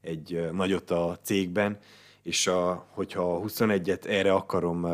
[0.00, 1.78] egy nagyot a cégben,
[2.22, 4.86] és a, hogyha a 21-et erre akarom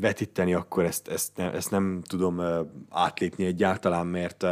[0.00, 2.42] vetíteni, akkor ezt, ezt, ne, ezt nem tudom
[2.88, 4.46] átlépni egyáltalán, mert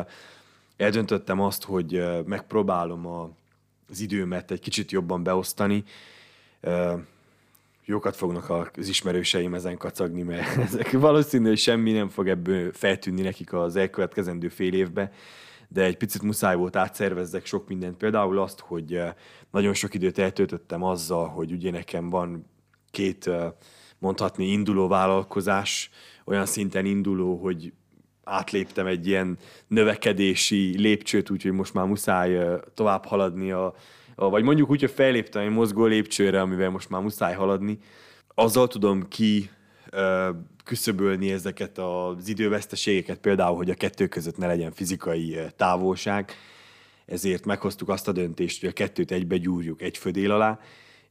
[0.76, 3.30] eldöntöttem azt, hogy megpróbálom a,
[3.88, 5.84] az időmet egy kicsit jobban beosztani,
[7.84, 13.22] jókat fognak az ismerőseim ezen kacagni, mert ezek valószínű, hogy semmi nem fog ebből feltűnni
[13.22, 15.12] nekik az elkövetkezendő fél évbe,
[15.68, 17.96] de egy picit muszáj volt átszervezzek sok mindent.
[17.96, 19.00] Például azt, hogy
[19.50, 22.46] nagyon sok időt eltöltöttem azzal, hogy ugye nekem van
[22.90, 23.30] két
[23.98, 25.90] mondhatni induló vállalkozás,
[26.24, 27.72] olyan szinten induló, hogy
[28.24, 33.74] átléptem egy ilyen növekedési lépcsőt, úgyhogy most már muszáj tovább haladni a,
[34.16, 37.78] vagy mondjuk úgy, hogy felléptem egy mozgó lépcsőre, amivel most már muszáj haladni,
[38.34, 39.50] azzal tudom ki
[40.64, 46.32] küszöbölni ezeket az időveszteségeket, például, hogy a kettő között ne legyen fizikai távolság,
[47.06, 50.58] ezért meghoztuk azt a döntést, hogy a kettőt egybe gyúrjuk egy födél alá,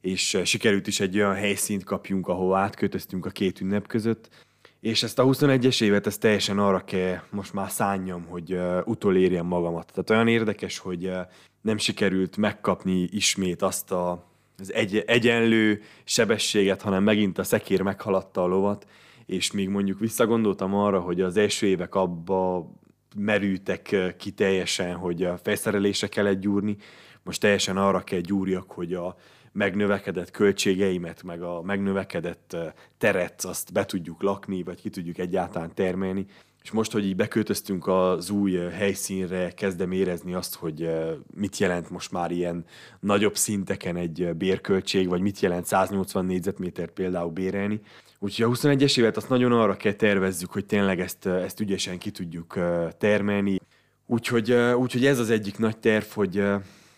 [0.00, 4.45] és sikerült is egy olyan helyszínt kapjunk, ahol átkötöztünk a két ünnep között,
[4.80, 9.46] és ezt a 21-es évet, ezt teljesen arra kell most már szánjam, hogy uh, utolérjem
[9.46, 9.86] magamat.
[9.92, 11.16] Tehát olyan érdekes, hogy uh,
[11.60, 14.24] nem sikerült megkapni ismét azt a,
[14.58, 18.86] az egy, egyenlő sebességet, hanem megint a szekér meghaladta a lovat,
[19.26, 22.70] és még mondjuk visszagondoltam arra, hogy az első évek abba
[23.16, 26.76] merültek ki teljesen, hogy a felszerelésre kellett gyúrni,
[27.22, 29.16] most teljesen arra kell gyúrjak, hogy a
[29.56, 32.56] megnövekedett költségeimet, meg a megnövekedett
[32.98, 36.26] teret azt be tudjuk lakni, vagy ki tudjuk egyáltalán termelni.
[36.62, 40.88] És most, hogy így beköltöztünk az új helyszínre, kezdem érezni azt, hogy
[41.34, 42.64] mit jelent most már ilyen
[43.00, 47.80] nagyobb szinteken egy bérköltség, vagy mit jelent 180 négyzetmétert például bérelni.
[48.18, 52.10] Úgyhogy a 21-es évet azt nagyon arra kell tervezzük, hogy tényleg ezt, ezt ügyesen ki
[52.10, 52.58] tudjuk
[52.98, 53.60] termelni.
[54.06, 56.42] Úgyhogy, úgyhogy ez az egyik nagy terv, hogy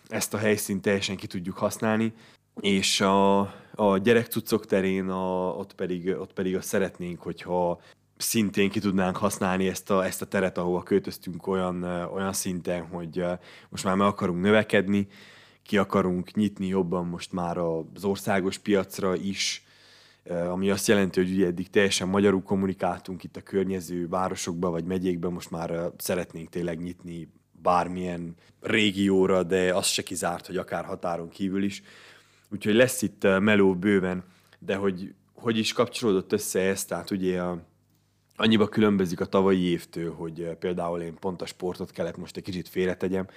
[0.07, 2.13] ezt a helyszínt teljesen ki tudjuk használni,
[2.59, 3.39] és a,
[3.75, 7.81] a gyerekcuccok terén a, ott, pedig, ott pedig azt szeretnénk, hogyha
[8.17, 13.23] szintén ki tudnánk használni ezt a, ezt a teret, ahova költöztünk olyan, olyan szinten, hogy
[13.69, 15.07] most már meg akarunk növekedni,
[15.63, 19.63] ki akarunk nyitni jobban most már az országos piacra is,
[20.49, 25.31] ami azt jelenti, hogy ugye eddig teljesen magyarul kommunikáltunk itt a környező városokba vagy megyékben,
[25.31, 31.63] most már szeretnénk tényleg nyitni bármilyen régióra, de az se kizárt, hogy akár határon kívül
[31.63, 31.83] is.
[32.51, 34.23] Úgyhogy lesz itt meló bőven,
[34.59, 37.63] de hogy hogy is kapcsolódott össze ez, tehát ugye a,
[38.35, 42.67] annyiba különbözik a tavalyi évtől, hogy például én pont a sportot kellett most egy kicsit
[42.67, 43.27] félretegyem,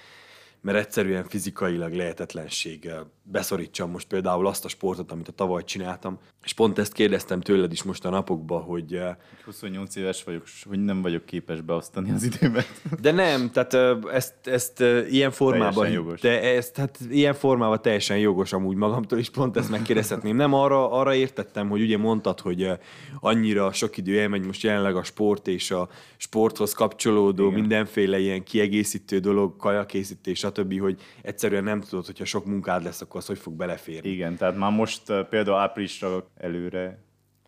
[0.63, 2.91] mert egyszerűen fizikailag lehetetlenség
[3.23, 7.71] beszorítsam most például azt a sportot, amit a tavaly csináltam, és pont ezt kérdeztem tőled
[7.71, 8.99] is most a napokban, hogy...
[9.45, 12.67] 28 éves vagyok, hogy nem vagyok képes beosztani az időmet.
[13.01, 15.89] De nem, tehát ezt, ezt ilyen formában...
[15.89, 16.21] Jogos.
[16.21, 20.35] De ezt, hát ilyen formában teljesen jogos amúgy magamtól is, pont ezt megkérdezhetném.
[20.35, 22.71] Nem arra, arra értettem, hogy ugye mondtad, hogy
[23.19, 27.59] annyira sok idő elmegy most jelenleg a sport és a sporthoz kapcsolódó Igen.
[27.59, 33.19] mindenféle ilyen kiegészítő dolog, kajakészítés, stb., hogy egyszerűen nem tudod, hogyha sok munkád lesz, akkor
[33.19, 34.09] az hogy fog beleférni.
[34.09, 37.03] Igen, tehát már most például áprilisra előre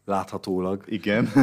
[0.05, 0.83] láthatólag.
[0.87, 1.29] Igen.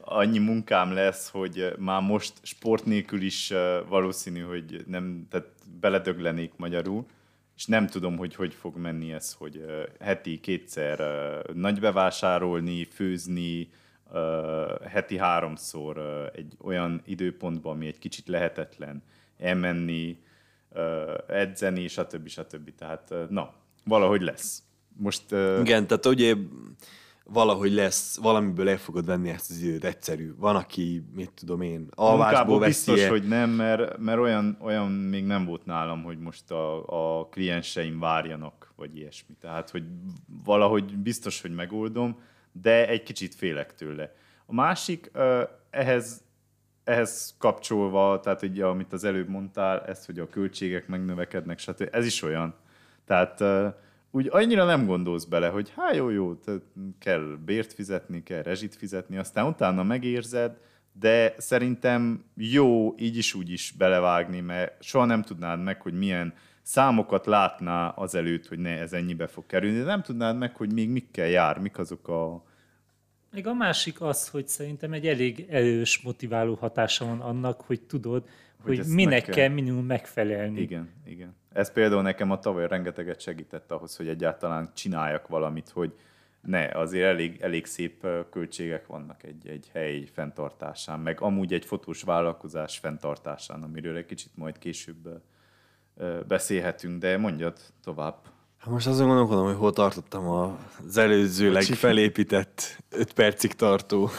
[0.00, 3.52] Annyi munkám lesz, hogy már most sport nélkül is
[3.88, 5.46] valószínű, hogy nem, tehát
[5.80, 7.06] beledöglenék magyarul,
[7.56, 9.64] és nem tudom, hogy hogy fog menni ez, hogy
[10.00, 11.00] heti kétszer
[11.54, 13.68] nagy bevásárolni, főzni,
[14.88, 15.98] heti háromszor
[16.34, 19.02] egy olyan időpontban, ami egy kicsit lehetetlen,
[19.38, 20.18] elmenni,
[21.28, 22.28] edzeni, stb.
[22.28, 22.74] stb.
[22.74, 23.54] Tehát na,
[23.84, 24.62] valahogy lesz.
[24.96, 26.34] Most, Igen, tehát ugye
[27.30, 30.34] valahogy lesz, valamiből el fogod venni ezt az időt, egyszerű.
[30.36, 35.24] Van, aki, mit tudom én, alvásból veszi biztos, hogy nem, mert, mert olyan, olyan még
[35.24, 39.34] nem volt nálam, hogy most a, a klienseim várjanak, vagy ilyesmi.
[39.40, 39.82] Tehát, hogy
[40.44, 42.20] valahogy biztos, hogy megoldom,
[42.52, 44.14] de egy kicsit félek tőle.
[44.46, 45.10] A másik,
[45.70, 46.22] ehhez
[46.88, 51.88] ehhez kapcsolva, tehát ugye, amit az előbb mondtál, ez, hogy a költségek megnövekednek, stb.
[51.92, 52.54] Ez is olyan.
[53.06, 53.42] Tehát
[54.10, 56.38] úgy annyira nem gondolsz bele, hogy hát jó, jó,
[56.98, 60.56] kell bért fizetni, kell rezsit fizetni, aztán utána megérzed,
[60.92, 66.34] de szerintem jó így is úgy is belevágni, mert soha nem tudnád meg, hogy milyen
[66.62, 70.88] számokat látná azelőtt, hogy ne ez ennyibe fog kerülni, de nem tudnád meg, hogy még
[70.88, 72.42] mikkel jár, mik azok a
[73.30, 78.28] meg a másik az, hogy szerintem egy elég erős motiváló hatása van annak, hogy tudod,
[78.62, 79.34] hogy, hogy minek kell...
[79.34, 80.60] kell minimum megfelelni.
[80.60, 81.36] Igen, igen.
[81.52, 85.92] Ez például nekem a tavaly rengeteget segített ahhoz, hogy egyáltalán csináljak valamit, hogy
[86.40, 92.02] ne, azért elég, elég szép költségek vannak egy, egy hely fenntartásán, meg amúgy egy fotós
[92.02, 95.22] vállalkozás fenntartásán, amiről egy kicsit majd később
[96.28, 98.16] beszélhetünk, de mondjad tovább.
[98.58, 104.10] Hát most azon gondolkodom, hogy hol tartottam az előzőleg felépített 5 percig tartó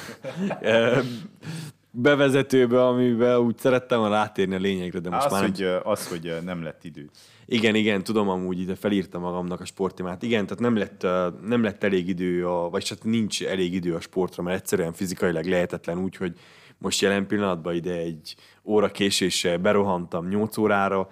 [1.91, 5.52] bevezetőbe, amiben úgy szerettem volna rátérni a lényegre, de most az, már nem...
[5.52, 7.10] hogy, Az, hogy nem lett idő.
[7.45, 10.23] Igen, igen, tudom amúgy, ide felírtam magamnak a sportimát.
[10.23, 11.08] Igen, tehát nem lett,
[11.47, 15.45] nem lett elég idő, a, vagy hát nincs elég idő a sportra, mert egyszerűen fizikailag
[15.45, 16.34] lehetetlen úgy, hogy
[16.78, 21.10] most jelen pillanatban ide egy óra késéssel berohantam 8 órára,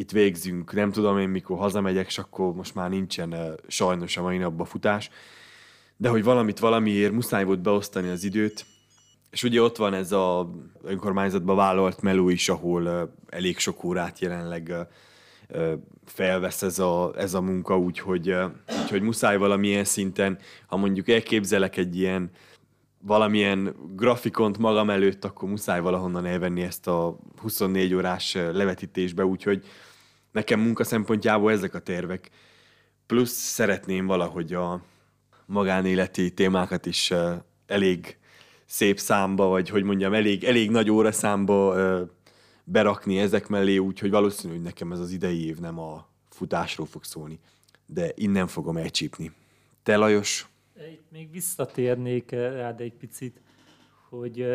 [0.00, 4.22] itt végzünk, nem tudom én mikor hazamegyek, és akkor most már nincsen uh, sajnos a
[4.22, 5.10] mai napban futás.
[5.96, 8.66] De hogy valamit valamiért muszáj volt beosztani az időt,
[9.30, 10.50] és ugye ott van ez a
[10.82, 15.72] önkormányzatba vállalt meló is, ahol uh, elég sok órát jelenleg uh,
[16.04, 18.34] felvesz ez a, ez a munka, úgyhogy,
[18.82, 22.30] úgyhogy muszáj valamilyen szinten, ha mondjuk elképzelek egy ilyen
[23.02, 29.64] valamilyen grafikont magam előtt, akkor muszáj valahonnan elvenni ezt a 24 órás levetítésbe, úgyhogy
[30.32, 32.30] nekem munka szempontjából ezek a tervek.
[33.06, 34.82] Plusz szeretném valahogy a
[35.46, 37.12] magánéleti témákat is
[37.66, 38.18] elég
[38.66, 41.76] szép számba, vagy hogy mondjam, elég, elég nagy óraszámba
[42.64, 47.04] berakni ezek mellé, úgyhogy valószínű, hogy nekem ez az idei év nem a futásról fog
[47.04, 47.38] szólni,
[47.86, 49.32] de innen fogom elcsípni.
[49.82, 50.48] Te, Lajos?
[50.92, 53.40] Itt még visszatérnék rád egy picit,
[54.08, 54.46] hogy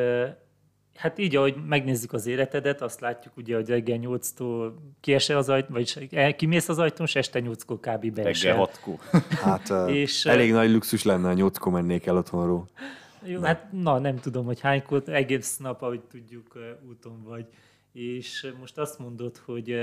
[0.96, 5.72] Hát így, ahogy megnézzük az életedet, azt látjuk ugye, hogy reggel 8-tól kiesel az ajtón,
[5.72, 8.14] vagy kimész az ajtón, és este 8-kor kb.
[8.14, 8.52] beesel.
[8.52, 12.70] Reggel 6 Hát és, elég nagy luxus lenne, ha 8 mennék el otthonról.
[13.24, 13.46] Jó, na.
[13.46, 16.58] hát na, nem tudom, hogy hánykor, egész nap, ahogy tudjuk,
[16.90, 17.46] úton vagy.
[17.92, 19.76] És most azt mondod, hogy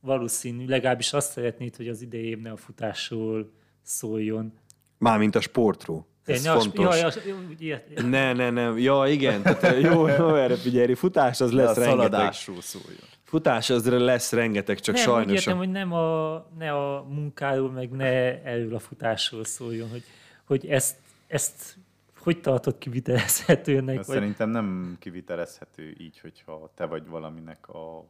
[0.00, 3.50] valószínű, legalábbis azt szeretnéd, hogy az idejében a futásról
[3.82, 4.52] szóljon.
[4.98, 6.06] Mármint a sportról.
[6.26, 7.00] Ez Én fontos.
[7.00, 7.10] Ja,
[7.58, 8.80] ja, ja, ne, ne, ne.
[8.80, 9.42] Ja, igen.
[9.42, 10.94] Tehát, jó, jó, erre figyelj.
[10.94, 12.10] Futás az lesz rengeteg.
[12.10, 13.04] Szaladásról szóljon.
[13.22, 15.26] Futás az lesz rengeteg, csak nem, sajnos.
[15.26, 20.02] Nem, értem, hogy nem a, ne a munkáról, meg ne erről a futásról szóljon, hogy,
[20.44, 21.76] hogy ezt, ezt
[22.18, 23.96] hogy tartott kivitelezhetőnek?
[23.96, 24.16] Vagy...
[24.16, 28.04] Szerintem nem kivitelezhető így, hogyha te vagy valaminek a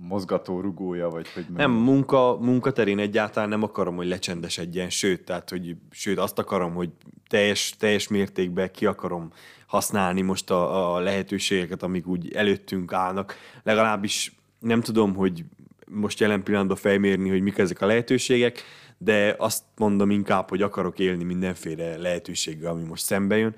[0.00, 1.46] mozgató rugója, vagy hogy...
[1.56, 6.90] Nem, munka, munkaterén egyáltalán nem akarom, hogy lecsendesedjen, sőt, tehát, hogy, sőt, azt akarom, hogy
[7.28, 9.32] teljes, teljes mértékben ki akarom
[9.66, 13.36] használni most a, a lehetőségeket, amik úgy előttünk állnak.
[13.62, 15.44] Legalábbis nem tudom, hogy
[15.90, 18.62] most jelen pillanatban felmérni, hogy mik ezek a lehetőségek,
[18.98, 23.54] de azt mondom inkább, hogy akarok élni mindenféle lehetőséggel, ami most szembe jön.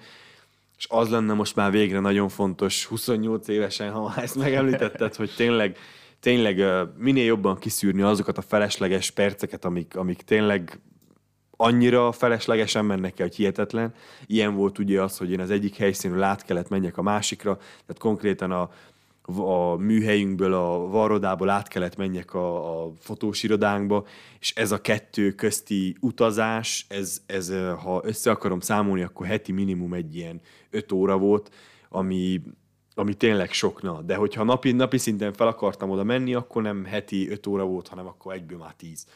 [0.78, 5.76] És az lenne most már végre nagyon fontos, 28 évesen, ha ezt megemlítetted, hogy tényleg,
[6.20, 6.64] tényleg
[6.98, 10.80] minél jobban kiszűrni azokat a felesleges perceket, amik, amik tényleg
[11.60, 13.94] annyira feleslegesen mennek el, hogy hihetetlen.
[14.26, 17.98] Ilyen volt ugye az, hogy én az egyik helyszínről át kellett menjek a másikra, tehát
[17.98, 18.70] konkrétan a,
[19.38, 24.06] a műhelyünkből, a varrodából át kellett menjek a, a fotós irodánkba,
[24.40, 27.52] és ez a kettő közti utazás, ez, ez,
[27.82, 31.50] ha össze akarom számolni, akkor heti minimum egy ilyen öt óra volt,
[31.88, 32.42] ami,
[32.94, 34.00] ami tényleg sokna.
[34.02, 37.88] De hogyha napi, napi szinten fel akartam oda menni, akkor nem heti öt óra volt,
[37.88, 39.06] hanem akkor egyből már tíz.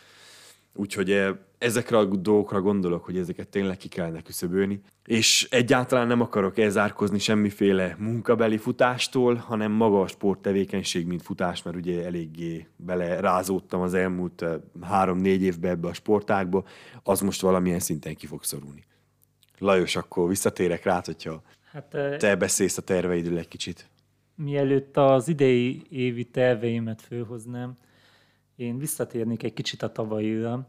[0.77, 4.81] Úgyhogy eh, ezekre a dolgokra gondolok, hogy ezeket tényleg ki kellene küszöbölni.
[5.05, 11.77] És egyáltalán nem akarok elzárkozni semmiféle munkabeli futástól, hanem maga a sporttevékenység, mint futás, mert
[11.77, 16.65] ugye eléggé belerázódtam az elmúlt eh, három-négy évbe ebbe a sportákba,
[17.03, 18.85] az most valamilyen szinten ki fog szorulni.
[19.59, 21.43] Lajos, akkor visszatérek rá, hogyha
[21.75, 23.89] hát, te beszélsz a terveidről egy kicsit.
[24.35, 27.77] Mielőtt az idei évi terveimet főhoznám,
[28.57, 30.69] én visszatérnék egy kicsit a tavalyira,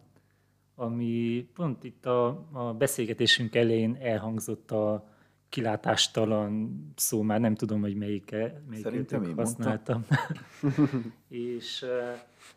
[0.75, 5.13] ami pont itt a, a beszélgetésünk elején elhangzott a
[5.49, 8.35] kilátástalan szó, már nem tudom, hogy melyik
[8.71, 10.05] Szerintem használtam.
[11.29, 11.85] és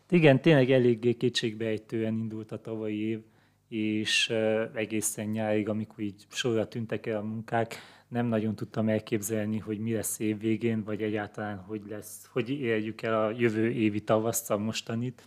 [0.09, 3.21] igen, tényleg eléggé kétségbejtően indult a tavalyi év,
[3.67, 4.29] és
[4.73, 7.75] egészen nyárig, amikor így sorra tűntek el a munkák,
[8.09, 13.01] nem nagyon tudtam elképzelni, hogy mi lesz év végén, vagy egyáltalán hogy lesz, hogy éljük
[13.01, 15.23] el a jövő évi tavaszt, a mostanit.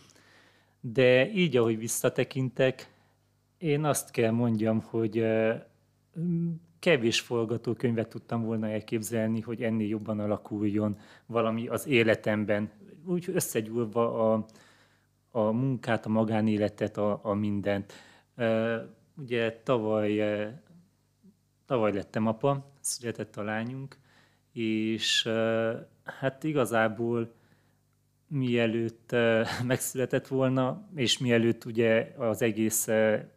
[0.80, 2.90] De így, ahogy visszatekintek,
[3.58, 5.26] én azt kell mondjam, hogy
[6.78, 12.70] kevés forgatókönyvet tudtam volna elképzelni, hogy ennél jobban alakuljon valami az életemben,
[13.04, 14.46] úgy összegyúrva a,
[15.30, 17.92] a munkát, a magánéletet, a, a mindent.
[19.16, 20.22] Ugye tavaly,
[21.66, 23.96] tavaly lettem apa, született a lányunk,
[24.52, 25.28] és
[26.04, 27.34] hát igazából
[28.26, 29.14] mielőtt
[29.66, 32.88] megszületett volna, és mielőtt ugye az egész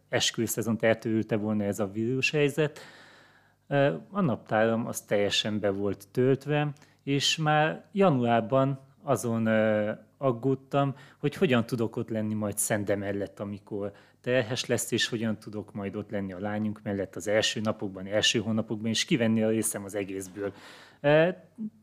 [0.08, 2.80] esküvőszezont eltörülte volna ez a vírushelyzet,
[4.10, 9.46] a naptáram az teljesen be volt töltve, és már januárban azon
[10.18, 13.92] aggódtam, hogy hogyan tudok ott lenni majd Szende mellett, amikor
[14.26, 18.38] terhes lesz, és hogyan tudok majd ott lenni a lányunk mellett az első napokban, első
[18.38, 20.52] hónapokban, és kivenni a részem az egészből.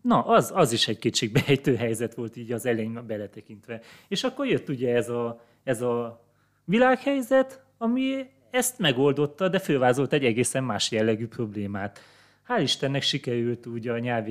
[0.01, 3.82] Na, az, az is egy kétségbejtő helyzet volt így az elején beletekintve.
[4.08, 6.25] És akkor jött ugye ez a, ez a
[6.63, 11.99] világhelyzet, ami ezt megoldotta, de fővázolt egy egészen más jellegű problémát.
[12.47, 14.29] Hál' Istennek sikerült ugye a nyár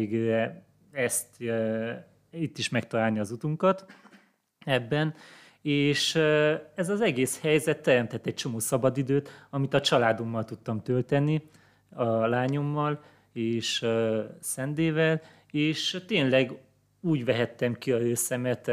[0.93, 3.87] ezt e, itt is megtalálni az utunkat
[4.65, 5.15] ebben,
[5.63, 6.15] és
[6.75, 11.43] ez az egész helyzet teremtett egy csomó szabadidőt, amit a családommal tudtam tölteni,
[11.95, 13.87] a lányommal és
[14.41, 16.53] Szendével, és tényleg
[17.01, 18.71] úgy vehettem ki a őszemet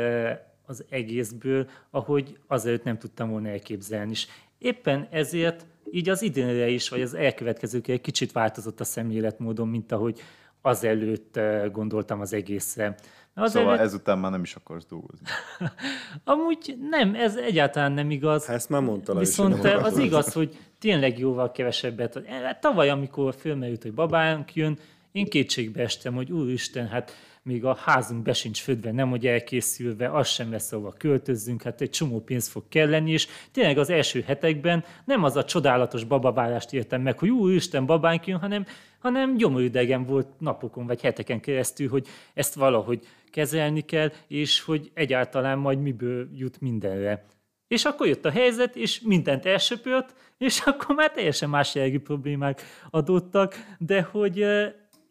[0.65, 4.12] az egészből, ahogy azelőtt nem tudtam volna elképzelni.
[4.12, 9.69] És éppen ezért így az idénre is, vagy az elkövetkezőkre egy kicsit változott a szemléletmódom,
[9.69, 10.19] mint ahogy
[10.62, 11.39] azelőtt
[11.72, 12.95] gondoltam az egészre.
[13.34, 13.86] Az szóval előtt...
[13.86, 15.26] ezután már nem is akarsz dolgozni.
[16.24, 18.45] Amúgy nem, ez egyáltalán nem igaz.
[18.45, 22.28] Ha ezt már mondta Viszont is, az igaz, hogy tényleg jóval kevesebbet.
[22.28, 24.78] Hát tavaly, amikor fölmerült, hogy babánk jön,
[25.12, 27.12] én kétségbe estem, hogy úristen, hát
[27.49, 31.81] még a házunk be sincs födve, nem hogy elkészülve, az sem lesz, ahova költözzünk, hát
[31.81, 36.73] egy csomó pénz fog kelleni, és tényleg az első hetekben nem az a csodálatos babavárást
[36.73, 38.65] értem meg, hogy úristen, babánk jön, hanem,
[38.99, 45.57] hanem gyomorüdegen volt napokon vagy heteken keresztül, hogy ezt valahogy kezelni kell, és hogy egyáltalán
[45.57, 47.25] majd miből jut mindenre.
[47.67, 52.62] És akkor jött a helyzet, és mindent elsöpört, és akkor már teljesen más jellegű problémák
[52.89, 54.45] adottak, de hogy,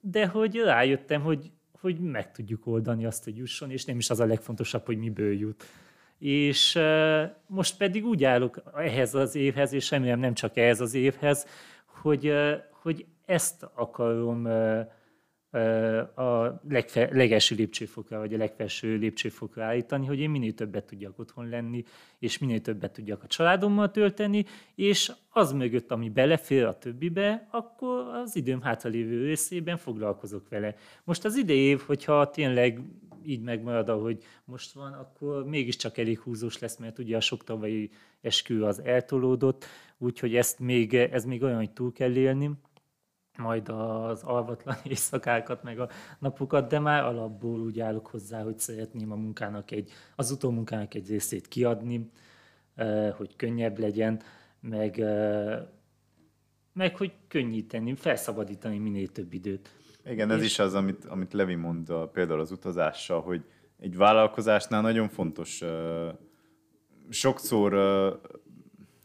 [0.01, 1.51] de hogy rájöttem, hogy,
[1.81, 5.33] hogy meg tudjuk oldani azt, hogy jusson, és nem is az a legfontosabb, hogy miből
[5.33, 5.65] jut.
[6.19, 6.79] És
[7.47, 11.47] most pedig úgy állok ehhez az évhez, és remélem nem csak ehhez az évhez,
[11.87, 12.33] hogy,
[12.71, 14.49] hogy ezt akarom
[16.15, 21.49] a legfe, legelső lépcsőfokra, vagy a legfelső lépcsőfokra állítani, hogy én minél többet tudjak otthon
[21.49, 21.85] lenni,
[22.19, 24.45] és minél többet tudjak a családommal tölteni,
[24.75, 30.75] és az mögött, ami belefér a többibe, akkor az időm hátralévő részében foglalkozok vele.
[31.05, 32.81] Most az idei év, hogyha tényleg
[33.25, 37.91] így megmarad, ahogy most van, akkor mégiscsak elég húzós lesz, mert ugye a sok tavalyi
[38.21, 39.65] eskü az eltolódott,
[39.99, 42.51] úgyhogy ezt még, ez még olyan, hogy túl kell élni,
[43.39, 49.13] majd az alvatlan éjszakákat, meg a napokat, de már alapból úgy állok hozzá, hogy szeretném
[49.13, 52.11] a munkának egy, az utómunkának egy részét kiadni,
[53.17, 54.21] hogy könnyebb legyen,
[54.61, 55.05] meg,
[56.73, 59.71] meg hogy könnyíteni, felszabadítani minél több időt.
[60.05, 60.45] Igen, ez és...
[60.45, 63.45] is az, amit, amit Levi mond a, például az utazással, hogy
[63.79, 65.63] egy vállalkozásnál nagyon fontos
[67.09, 67.75] sokszor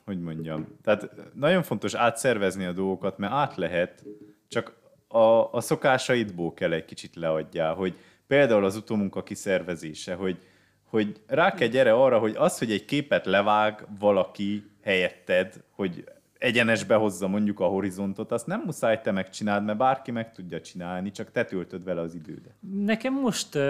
[0.05, 4.03] hogy mondjam, tehát nagyon fontos átszervezni a dolgokat, mert át lehet,
[4.47, 4.75] csak
[5.07, 7.97] a, a szokásaidból kell egy kicsit leadjál, hogy
[8.27, 10.37] például az utómunka kiszervezése, hogy,
[10.83, 16.03] hogy rá kell gyere arra, hogy az, hogy egy képet levág valaki helyetted, hogy
[16.43, 21.11] egyenesbe hozza mondjuk a horizontot, azt nem muszáj te megcsináld, mert bárki meg tudja csinálni,
[21.11, 22.53] csak te töltöd vele az idődet.
[22.85, 23.61] Nekem most uh,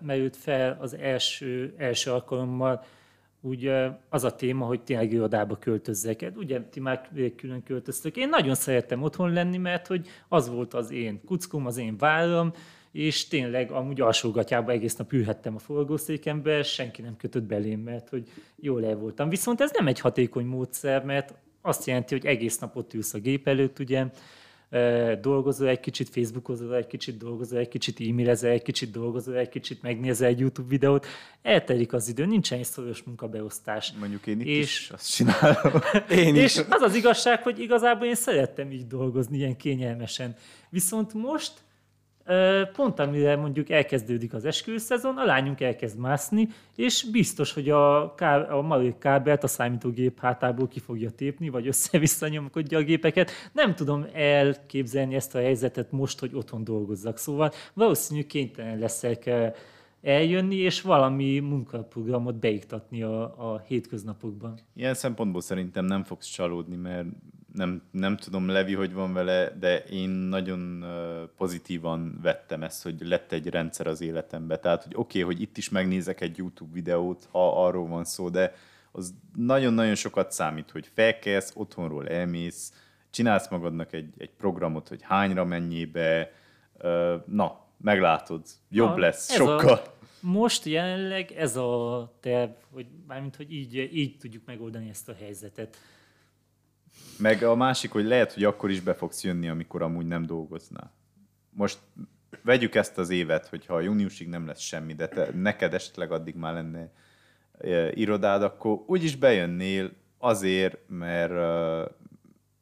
[0.00, 2.84] merült fel az első, első alkalommal,
[3.44, 3.70] úgy
[4.08, 6.32] az a téma, hogy tényleg irodába költözzek.
[6.36, 8.16] Ugye ti már külön költöztök.
[8.16, 12.52] Én nagyon szerettem otthon lenni, mert hogy az volt az én kuckom, az én vállam,
[12.92, 18.28] és tényleg amúgy alsógatjába egész nap ülhettem a forgószékembe, senki nem kötött belém, mert hogy
[18.56, 19.28] jól el voltam.
[19.28, 23.18] Viszont ez nem egy hatékony módszer, mert azt jelenti, hogy egész nap ott ülsz a
[23.18, 24.06] gép előtt, ugye,
[25.20, 29.82] dolgozol egy kicsit, Facebookozol egy kicsit, dolgozol egy kicsit, e-mailezel egy kicsit, dolgozol egy kicsit,
[29.82, 31.06] megnézel egy YouTube videót,
[31.42, 33.92] eltelik az idő, nincsen egy szoros munkabeosztás.
[33.98, 35.72] Mondjuk én itt és, is azt csinálom.
[36.24, 36.64] én és is.
[36.68, 40.36] az az igazság, hogy igazából én szerettem így dolgozni, ilyen kényelmesen.
[40.70, 41.52] Viszont most
[42.72, 48.50] Pont amire mondjuk elkezdődik az esküvőszezon, a lányunk elkezd mászni, és biztos, hogy a, ká-
[48.50, 53.30] a marék kábelt a számítógép hátából ki fogja tépni, vagy össze-vissza nyomkodja a gépeket.
[53.52, 57.18] Nem tudom elképzelni ezt a helyzetet most, hogy otthon dolgozzak.
[57.18, 59.30] Szóval valószínű kénytelen leszek
[60.02, 64.58] eljönni, és valami munkaprogramot beiktatni a, a hétköznapokban.
[64.74, 67.06] Ilyen szempontból szerintem nem fogsz csalódni, mert
[67.54, 70.84] nem, nem tudom, Levi, hogy van vele, de én nagyon
[71.36, 74.58] pozitívan vettem ezt, hogy lett egy rendszer az életembe.
[74.58, 78.28] Tehát, hogy oké, okay, hogy itt is megnézek egy YouTube videót, ha arról van szó,
[78.28, 78.54] de
[78.92, 82.72] az nagyon-nagyon sokat számít, hogy felkelsz, otthonról elmész,
[83.10, 86.32] csinálsz magadnak egy, egy programot, hogy hányra mennyibe,
[87.26, 89.72] na, meglátod, jobb na, lesz, sokkal.
[89.72, 95.14] A, most jelenleg ez a terv, hogy mármint, hogy így, így tudjuk megoldani ezt a
[95.18, 95.76] helyzetet.
[97.18, 100.92] Meg a másik, hogy lehet, hogy akkor is be fogsz jönni, amikor amúgy nem dolgoznál.
[101.50, 101.78] Most
[102.42, 106.34] vegyük ezt az évet, hogyha a júniusig nem lesz semmi, de te, neked esetleg addig
[106.34, 106.92] már lenne
[107.58, 111.88] e, irodád, akkor úgyis bejönnél azért, mert, e,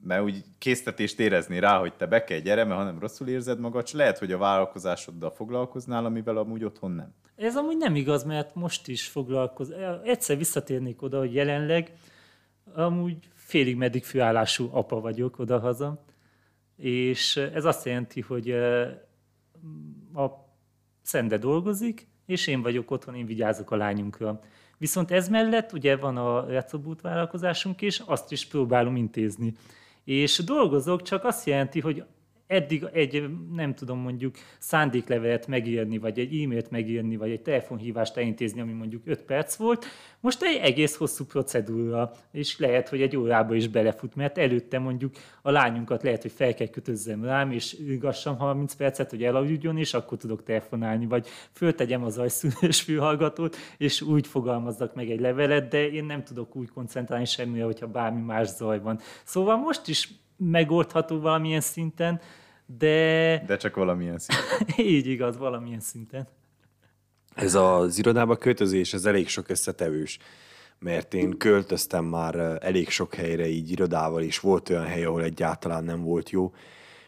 [0.04, 3.58] mert úgy késztetést érezni rá, hogy te be kell gyere, mert ha nem rosszul érzed
[3.58, 7.14] magad, és lehet, hogy a vállalkozásoddal foglalkoznál, amivel amúgy otthon nem.
[7.36, 9.70] Ez amúgy nem igaz, mert most is foglalkoz.
[10.04, 11.92] Egyszer visszatérnék oda, hogy jelenleg
[12.74, 16.04] amúgy félig meddig főállású apa vagyok odahaza,
[16.76, 18.50] és ez azt jelenti, hogy
[20.14, 20.50] a
[21.02, 24.40] Szende dolgozik, és én vagyok otthon, én vigyázok a lányunkra.
[24.78, 29.54] Viszont ez mellett ugye van a Recobút vállalkozásunk is, azt is próbálom intézni.
[30.04, 32.04] És dolgozok, csak azt jelenti, hogy
[32.52, 38.60] eddig egy, nem tudom, mondjuk szándéklevelet megírni, vagy egy e-mailt megírni, vagy egy telefonhívást elintézni,
[38.60, 39.84] ami mondjuk 5 perc volt,
[40.20, 45.14] most egy egész hosszú procedúra, és lehet, hogy egy órába is belefut, mert előtte mondjuk
[45.42, 49.94] a lányunkat lehet, hogy fel kell kötözzem rám, és ülgassam 30 percet, hogy elaludjon, és
[49.94, 55.90] akkor tudok telefonálni, vagy föltegyem az ajszűrős fülhallgatót, és úgy fogalmazzak meg egy levelet, de
[55.90, 58.98] én nem tudok úgy koncentrálni semmire, hogyha bármi más zaj van.
[59.24, 62.20] Szóval most is megoldható valamilyen szinten,
[62.66, 63.42] de...
[63.46, 64.68] De csak valamilyen szinten.
[64.86, 66.28] Így igaz, valamilyen szinten.
[67.34, 70.18] Ez az irodába költözés, ez elég sok összetevős,
[70.78, 75.84] mert én költöztem már elég sok helyre így irodával, és volt olyan hely, ahol egyáltalán
[75.84, 76.52] nem volt jó.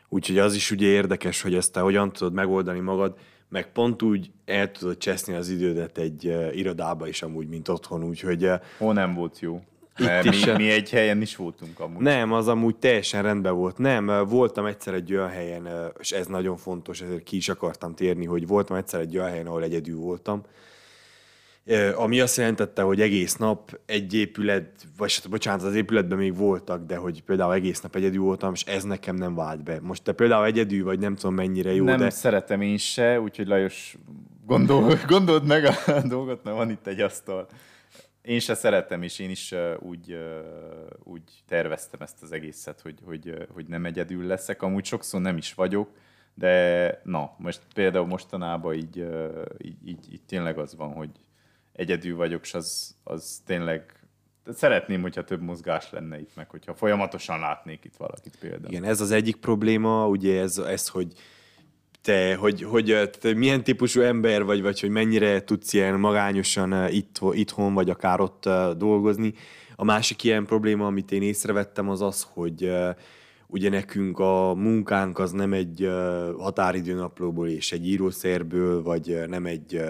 [0.08, 4.30] Úgyhogy az is ugye érdekes, hogy ezt te hogyan tudod megoldani magad, meg pont úgy
[4.44, 8.50] el tudod cseszni az idődet egy uh, irodába is amúgy, mint otthon, úgyhogy...
[8.78, 9.62] Hol nem volt jó?
[9.98, 12.02] Mert mi, mi egy helyen is voltunk amúgy.
[12.02, 13.78] Nem, az amúgy teljesen rendben volt.
[13.78, 15.68] Nem, voltam egyszer egy olyan helyen,
[16.00, 19.46] és ez nagyon fontos, ezért ki is akartam térni, hogy voltam egyszer egy olyan helyen,
[19.46, 20.42] ahol egyedül voltam,
[21.94, 26.96] ami azt jelentette, hogy egész nap egy épület, vagy bocsánat, az épületben még voltak, de
[26.96, 29.78] hogy például egész nap egyedül voltam, és ez nekem nem vált be.
[29.82, 32.10] Most te például egyedül vagy, nem tudom mennyire jó, nem de...
[32.10, 33.96] szeretem én se, úgyhogy Lajos,
[34.46, 37.46] gondol, gondold meg a dolgot, mert van itt egy asztal.
[38.24, 40.18] Én se szeretem, és én is úgy,
[41.02, 44.62] úgy terveztem ezt az egészet, hogy, hogy, hogy nem egyedül leszek.
[44.62, 45.90] Amúgy sokszor nem is vagyok,
[46.34, 49.06] de na, most például mostanában így,
[49.58, 51.10] így, így, így tényleg az van, hogy
[51.72, 54.04] egyedül vagyok, és az, az tényleg
[54.52, 58.72] szeretném, hogyha több mozgás lenne itt, meg hogyha folyamatosan látnék itt valakit például.
[58.72, 61.12] Igen, ez az egyik probléma, ugye ez, ez hogy
[62.04, 67.20] te, hogy, hogy te milyen típusú ember vagy, vagy hogy mennyire tudsz ilyen magányosan itt,
[67.32, 69.34] itthon, vagy akár ott dolgozni.
[69.76, 72.72] A másik ilyen probléma, amit én észrevettem, az az, hogy
[73.46, 75.88] ugye nekünk a munkánk az nem egy
[76.38, 79.80] határidőnaplóból és egy írószerből, vagy nem egy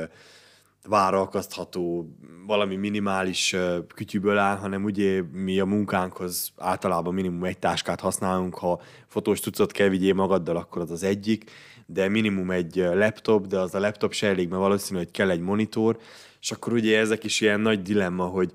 [0.88, 2.14] vára akasztható
[2.46, 3.56] valami minimális
[3.94, 9.72] kütyűből áll, hanem ugye mi a munkánkhoz általában minimum egy táskát használunk, ha fotós tucot
[9.72, 11.50] kell vigyél magaddal, akkor az az egyik,
[11.86, 15.40] de minimum egy laptop, de az a laptop se elég, mert valószínű, hogy kell egy
[15.40, 15.98] monitor,
[16.40, 18.52] és akkor ugye ezek is ilyen nagy dilemma, hogy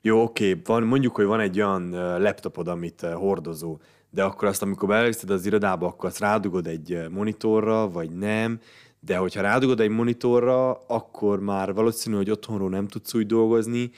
[0.00, 1.90] jó, oké, van, mondjuk, hogy van egy olyan
[2.22, 3.78] laptopod, amit hordozó,
[4.10, 8.60] de akkor azt, amikor beelviszed az irodába, akkor azt rádugod egy monitorra, vagy nem,
[9.00, 13.90] de hogyha rádugod egy monitorra, akkor már valószínű, hogy otthonról nem tudsz úgy dolgozni,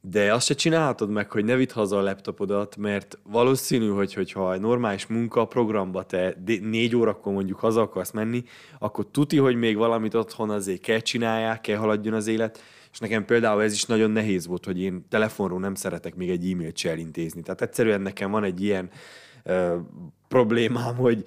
[0.00, 4.52] de azt se csinálhatod meg, hogy ne vidd haza a laptopodat, mert valószínű, hogy hogyha
[4.52, 8.44] egy normális munka programba te négy órakor mondjuk haza akarsz menni,
[8.78, 13.24] akkor tuti, hogy még valamit otthon azért kell csinálják, kell haladjon az élet, és nekem
[13.24, 16.94] például ez is nagyon nehéz volt, hogy én telefonról nem szeretek még egy e-mailt se.
[17.42, 18.90] Tehát egyszerűen nekem van egy ilyen
[19.44, 19.76] ö,
[20.28, 21.24] problémám, hogy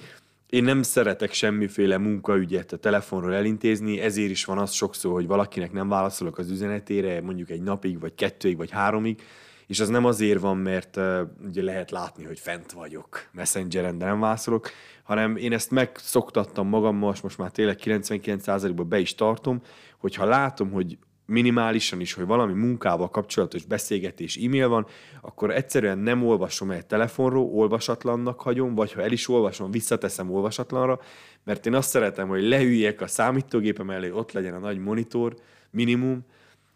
[0.53, 5.71] én nem szeretek semmiféle munkaügyet a telefonról elintézni, ezért is van az sokszor, hogy valakinek
[5.71, 9.21] nem válaszolok az üzenetére, mondjuk egy napig, vagy kettőig, vagy háromig,
[9.67, 14.05] és az nem azért van, mert uh, ugye lehet látni, hogy fent vagyok messengeren, de
[14.05, 14.69] nem válaszolok,
[15.03, 19.61] hanem én ezt megszoktattam magammal, és most már tényleg 99%-ban be is tartom,
[19.97, 24.87] hogyha látom, hogy minimálisan is, hogy valami munkával kapcsolatos beszélgetés, e-mail van,
[25.21, 30.99] akkor egyszerűen nem olvasom el telefonról, olvasatlannak hagyom, vagy ha el is olvasom, visszateszem olvasatlanra,
[31.43, 35.35] mert én azt szeretem, hogy leüljek a számítógépem elé, ott legyen a nagy monitor,
[35.69, 36.25] minimum,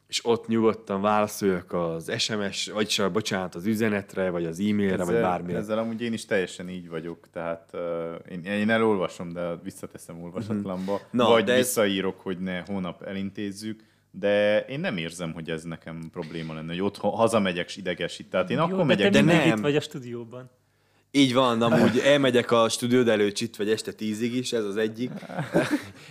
[0.07, 5.21] és ott nyugodtan válaszoljak az SMS, vagyis bocsánat, az üzenetre, vagy az e-mailre, ezzel, vagy
[5.21, 5.57] bármire.
[5.57, 7.81] Ezzel amúgy én is teljesen így vagyok, tehát uh,
[8.31, 11.03] én, én elolvasom, de visszateszem olvasatlanba, mm-hmm.
[11.11, 12.23] Na, vagy de visszaírok, ez...
[12.23, 16.97] hogy ne hónap elintézzük, de én nem érzem, hogy ez nekem probléma lenne, hogy ott
[16.97, 18.29] hazamegyek és idegesít.
[18.29, 19.11] Tehát én Jó, akkor megyek.
[19.11, 19.57] De nem.
[19.57, 20.49] Itt vagy a stúdióban.
[21.11, 25.11] Így van, amúgy elmegyek a stúdiód előtt itt vagy este tízig is, ez az egyik.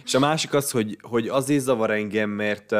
[0.04, 2.74] és a másik az, hogy, hogy azért zavar engem, mert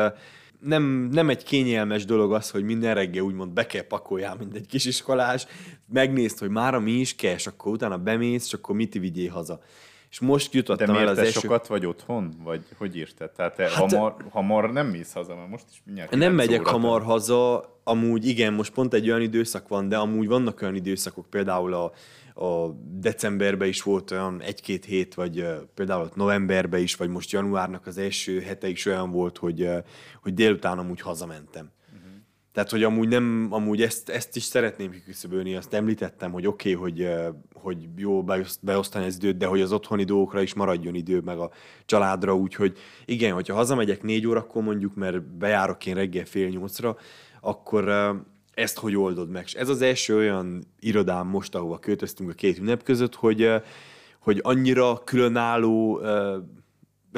[0.61, 4.67] nem, nem egy kényelmes dolog az, hogy minden reggel úgymond be kell pakoljál, mint egy
[4.67, 5.47] kisiskolás,
[5.93, 9.61] megnézd, hogy már mi is kell, és akkor utána bemész, és akkor mit vigyél haza.
[10.11, 11.41] És most jutottam De el az első...
[11.41, 12.35] sokat vagy otthon?
[12.45, 13.31] Vagy hogy írtad?
[13.31, 16.71] Tehát te hát, hamar, hamar nem mész haza, mert most is mindjárt Nem megyek óra
[16.71, 21.31] hamar haza, amúgy igen, most pont egy olyan időszak van, de amúgy vannak olyan időszakok,
[21.31, 21.93] például a,
[22.45, 27.87] a decemberben is volt olyan egy-két hét, vagy uh, például novemberben is, vagy most januárnak
[27.87, 29.79] az első hete is olyan volt, hogy, uh,
[30.23, 31.71] hogy délután amúgy hazamentem.
[32.57, 36.91] Tehát, hogy amúgy, nem, amúgy ezt, ezt is szeretném kiküszöbölni, azt említettem, hogy oké, okay,
[36.91, 37.09] hogy,
[37.55, 38.25] hogy jó
[38.61, 41.51] beosztani az időt, de hogy az otthoni dolgokra is maradjon idő, meg a
[41.87, 46.97] családra, úgyhogy igen, hogyha hazamegyek négy órakor mondjuk, mert bejárok én reggel fél nyolcra,
[47.41, 47.89] akkor
[48.55, 49.43] ezt hogy oldod meg?
[49.47, 53.51] És ez az első olyan irodám most, ahova költöztünk a két ünnep között, hogy,
[54.19, 56.01] hogy annyira különálló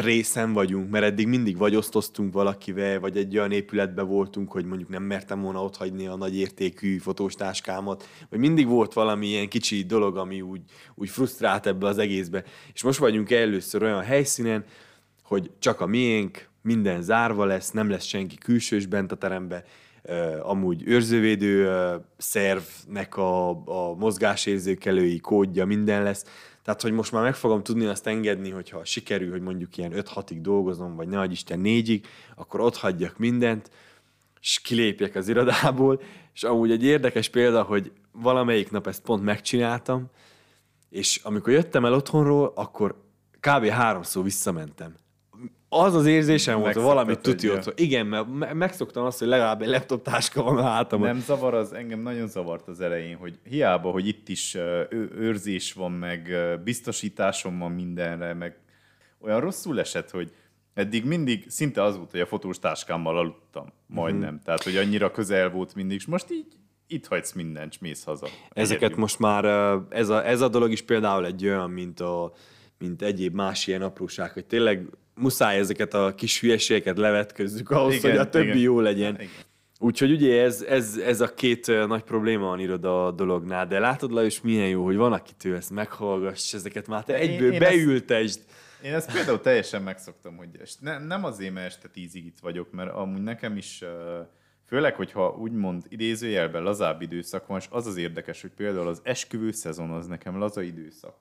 [0.01, 4.89] részen vagyunk, mert eddig mindig vagy osztoztunk valakivel, vagy egy olyan épületben voltunk, hogy mondjuk
[4.89, 9.83] nem mertem volna ott hagyni a nagy értékű fotóstáskámat, vagy mindig volt valami ilyen kicsi
[9.83, 10.61] dolog, ami úgy,
[10.95, 12.45] úgy frusztrált ebbe az egészbe.
[12.73, 14.65] És most vagyunk először olyan helyszínen,
[15.23, 19.65] hogy csak a miénk, minden zárva lesz, nem lesz senki külsős bent a terembe,
[20.03, 21.71] Uh, amúgy őrzővédő
[22.17, 26.25] szervnek a, a mozgásérzékelői kódja, minden lesz.
[26.69, 30.39] Tehát, hogy most már meg fogom tudni azt engedni, hogyha sikerül, hogy mondjuk ilyen 5-6-ig
[30.41, 32.03] dolgozom, vagy ne Isten 4-ig,
[32.37, 33.71] akkor ott hagyjak mindent,
[34.41, 36.03] és kilépjek az irodából,
[36.35, 40.11] és amúgy egy érdekes példa, hogy valamelyik nap ezt pont megcsináltam,
[40.91, 43.05] és amikor jöttem el otthonról, akkor
[43.41, 43.67] kb.
[43.67, 44.95] háromszor visszamentem
[45.69, 47.81] az az érzésem volt, hogy valamit tudja ott.
[47.81, 51.01] Igen, mert megszoktam azt, hogy legalább egy laptop táska van a hátam.
[51.01, 54.57] Nem zavar az, engem nagyon zavart az elején, hogy hiába, hogy itt is
[55.17, 58.59] őrzés van, meg biztosításom van mindenre, meg
[59.21, 60.33] olyan rosszul esett, hogy
[60.79, 63.73] Eddig mindig szinte az volt, hogy a fotós táskámmal aludtam.
[63.87, 64.29] Majdnem.
[64.29, 64.43] Uh-huh.
[64.45, 66.47] Tehát, hogy annyira közel volt mindig, és most így
[66.87, 68.27] itt hagysz mindent, és mész haza.
[68.49, 68.99] Ezeket Egyedül.
[68.99, 69.45] most már,
[69.89, 72.33] ez a, ez a dolog is például egy olyan, mint, a,
[72.79, 74.89] mint egyéb más ilyen apróság, hogy tényleg
[75.19, 78.59] muszáj ezeket a kis hülyeségeket levetközzük ahhoz, Igen, hogy a többi igen.
[78.59, 79.15] jó legyen.
[79.15, 79.29] Igen.
[79.81, 84.41] Úgyhogy ugye ez, ez, ez a két nagy probléma van iroda dolognál, de látod Lajos,
[84.41, 88.41] milyen jó, hogy van, akitől ezt meghallgass, ezeket már te Én- egyből én ezt- beültesd.
[88.83, 92.73] Én ezt például teljesen megszoktam, hogy est- ne, nem azért, mert este tízig itt vagyok,
[92.73, 93.85] mert amúgy nekem is,
[94.67, 99.51] főleg, hogyha úgymond idézőjelben lazább időszak van, és az az érdekes, hogy például az esküvő
[99.51, 101.15] szezon az nekem laza időszak.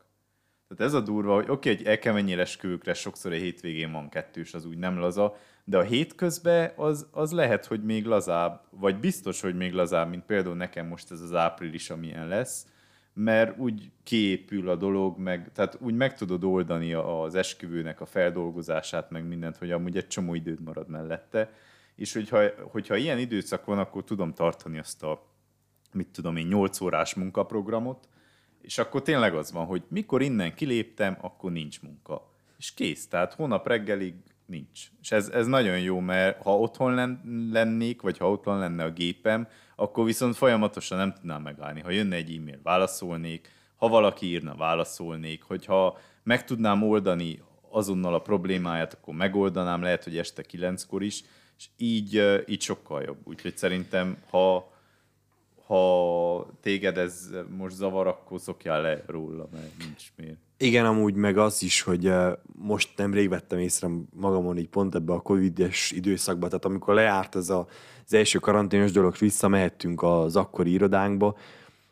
[0.68, 4.10] Tehát ez a durva, hogy oké, hogy el kell menjél esküvőkre, sokszor egy hétvégén van
[4.10, 9.00] kettős, az úgy nem laza, de a hétközben az, az lehet, hogy még lazább, vagy
[9.00, 12.66] biztos, hogy még lazább, mint például nekem most ez az április, amilyen lesz,
[13.14, 19.10] mert úgy kiépül a dolog, meg, tehát úgy meg tudod oldani az esküvőnek a feldolgozását,
[19.10, 21.52] meg mindent, hogy amúgy egy csomó időd marad mellette,
[21.96, 25.26] és hogyha, hogyha ilyen időszak van, akkor tudom tartani azt a,
[25.94, 28.08] mit tudom én, 8 órás munkaprogramot,
[28.68, 32.32] és akkor tényleg az van, hogy mikor innen kiléptem, akkor nincs munka.
[32.58, 34.14] És kész, tehát hónap reggelig
[34.46, 34.88] nincs.
[35.02, 38.92] És ez, ez nagyon jó, mert ha otthon len- lennék, vagy ha otthon lenne a
[38.92, 41.82] gépem, akkor viszont folyamatosan nem tudnám megállni.
[41.82, 48.22] Ha jönne egy e-mail, válaszolnék, ha valaki írna, válaszolnék, hogyha meg tudnám oldani azonnal a
[48.22, 51.24] problémáját, akkor megoldanám, lehet, hogy este kilenckor is,
[51.58, 53.18] és így, így sokkal jobb.
[53.24, 54.72] Úgyhogy szerintem, ha,
[55.68, 60.38] ha téged ez most zavar, akkor szokjál le róla, mert nincs miért.
[60.58, 65.14] Igen, amúgy meg az is, hogy eh, most nemrég vettem észre magamon így pont ebbe
[65.14, 67.68] a Covid-es időszakba, tehát amikor lejárt ez a,
[68.06, 71.38] az első karanténos dolog, visszamehettünk az akkori irodánkba,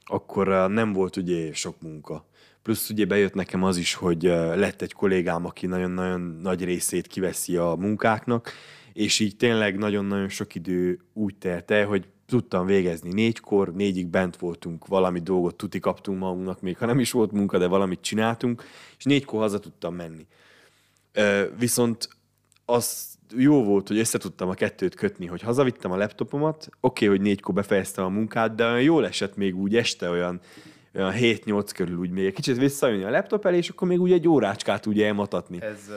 [0.05, 2.25] akkor eh, nem volt ugye sok munka.
[2.63, 7.07] Plusz ugye bejött nekem az is, hogy eh, lett egy kollégám, aki nagyon-nagyon nagy részét
[7.07, 8.51] kiveszi a munkáknak,
[8.93, 14.37] és így tényleg nagyon-nagyon sok idő úgy telt el, hogy tudtam végezni négykor, négyig bent
[14.37, 18.63] voltunk, valami dolgot tuti kaptunk magunknak, még ha nem is volt munka, de valamit csináltunk,
[18.97, 20.27] és négykor haza tudtam menni.
[21.57, 22.09] Viszont
[22.65, 27.17] az jó volt, hogy össze tudtam a kettőt kötni, hogy hazavittem a laptopomat, oké, okay,
[27.17, 30.39] hogy négykor befejeztem a munkát, de olyan jól esett még úgy este, olyan,
[30.93, 34.11] olyan 7-8 körül úgy még egy kicsit visszajönni a laptop elé, és akkor még úgy
[34.11, 35.61] egy órácskát úgy elmatatni.
[35.61, 35.91] Ez,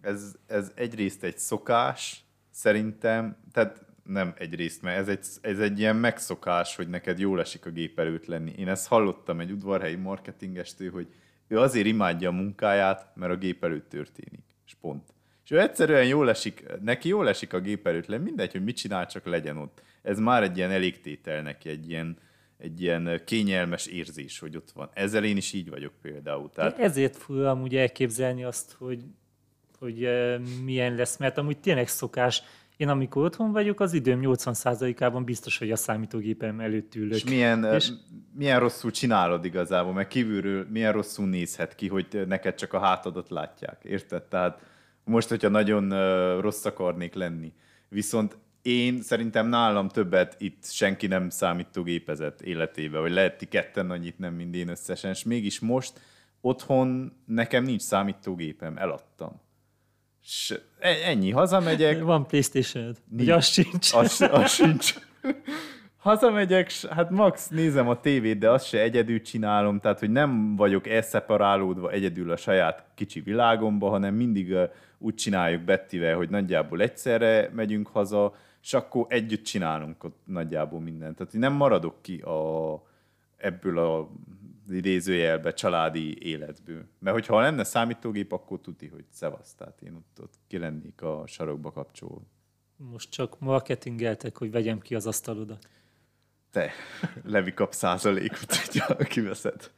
[0.00, 5.96] ez, ez egyrészt egy szokás, szerintem, tehát nem egyrészt, mert ez egy, ez egy ilyen
[5.96, 8.52] megszokás, hogy neked jól esik a gép előtt lenni.
[8.56, 11.06] Én ezt hallottam egy udvarhelyi marketingestől, hogy
[11.48, 14.44] ő azért imádja a munkáját, mert a gép előtt történik.
[14.66, 15.12] És pont.
[15.44, 18.76] És ő egyszerűen jól esik, neki jól esik a gép előtt lenni, mindegy, hogy mit
[18.76, 19.82] csinál, csak legyen ott.
[20.02, 22.18] Ez már egy ilyen elégtétel neki, egy ilyen,
[22.58, 24.90] egy ilyen kényelmes érzés, hogy ott van.
[24.92, 26.50] Ezzel én is így vagyok például.
[26.50, 29.04] Tehát Ezért fura amúgy elképzelni azt, hogy,
[29.78, 32.42] hogy eh, milyen lesz, mert amúgy tényleg szokás.
[32.80, 37.14] Én amikor otthon vagyok, az időm 80%-ában biztos, hogy a számítógépem előtt ülök.
[37.14, 37.92] És milyen, És-
[38.32, 43.30] milyen rosszul csinálod igazából, meg kívülről milyen rosszul nézhet ki, hogy neked csak a hátadat
[43.30, 44.22] látják, érted?
[44.22, 44.60] Tehát
[45.04, 45.88] most, hogyha nagyon
[46.40, 47.52] rossz akarnék lenni.
[47.88, 54.18] Viszont én szerintem nálam többet itt senki nem számítógépezett életébe, vagy lehet ti ketten annyit
[54.18, 56.00] nem, mint én összesen, és mégis most
[56.40, 59.40] otthon nekem nincs számítógépem, eladtam.
[60.22, 62.96] S e- ennyi, hazamegyek, Van Playstation-ed?
[63.08, 63.30] Vagy Nincs.
[63.30, 63.94] az sincs?
[63.94, 64.94] az, az sincs.
[65.96, 70.86] Hazamegyek, hát max nézem a tévét, de azt se egyedül csinálom, tehát hogy nem vagyok
[70.88, 74.54] elszeparálódva egyedül a saját kicsi világomba, hanem mindig
[74.98, 81.16] úgy csináljuk Bettivel, hogy nagyjából egyszerre megyünk haza, és akkor együtt csinálunk ott nagyjából mindent.
[81.16, 82.82] Tehát nem maradok ki a,
[83.36, 84.10] ebből a
[84.68, 86.84] idézőjelbe családi életből.
[86.98, 89.54] Mert hogyha lenne számítógép, akkor tuti, hogy szevasz.
[89.54, 92.22] Tehát én ott, ott ki lennék a sarokba kapcsolva.
[92.76, 95.68] Most csak marketingeltek, hogy vegyem ki az asztalodat.
[96.50, 96.70] Te,
[97.24, 99.70] Levi kap százalékot, hogyha kiveszed.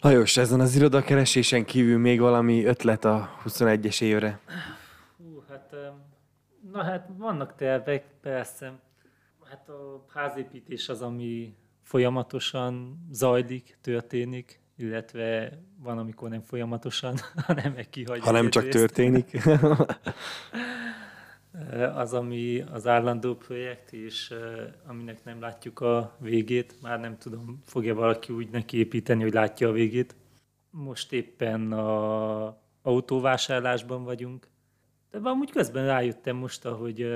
[0.00, 4.40] Lajos, ezen az irodakeresésen kívül még valami ötlet a 21-es évre?
[5.16, 5.74] Hú, hát,
[6.72, 8.80] na hát vannak tervek, persze.
[9.44, 11.54] Hát a házépítés az, ami
[11.90, 17.14] folyamatosan zajlik, történik, illetve van, amikor nem folyamatosan,
[17.46, 18.24] hanem meg kihagyjuk.
[18.24, 18.76] Ha nem csak részt.
[18.76, 19.30] történik.
[21.94, 24.34] Az, ami az állandó projekt, és
[24.86, 29.72] aminek nem látjuk a végét, már nem tudom, fogja valaki úgy nekiépíteni, hogy látja a
[29.72, 30.14] végét.
[30.70, 34.48] Most éppen a autóvásárlásban vagyunk,
[35.10, 37.06] de amúgy közben rájöttem most, ahogy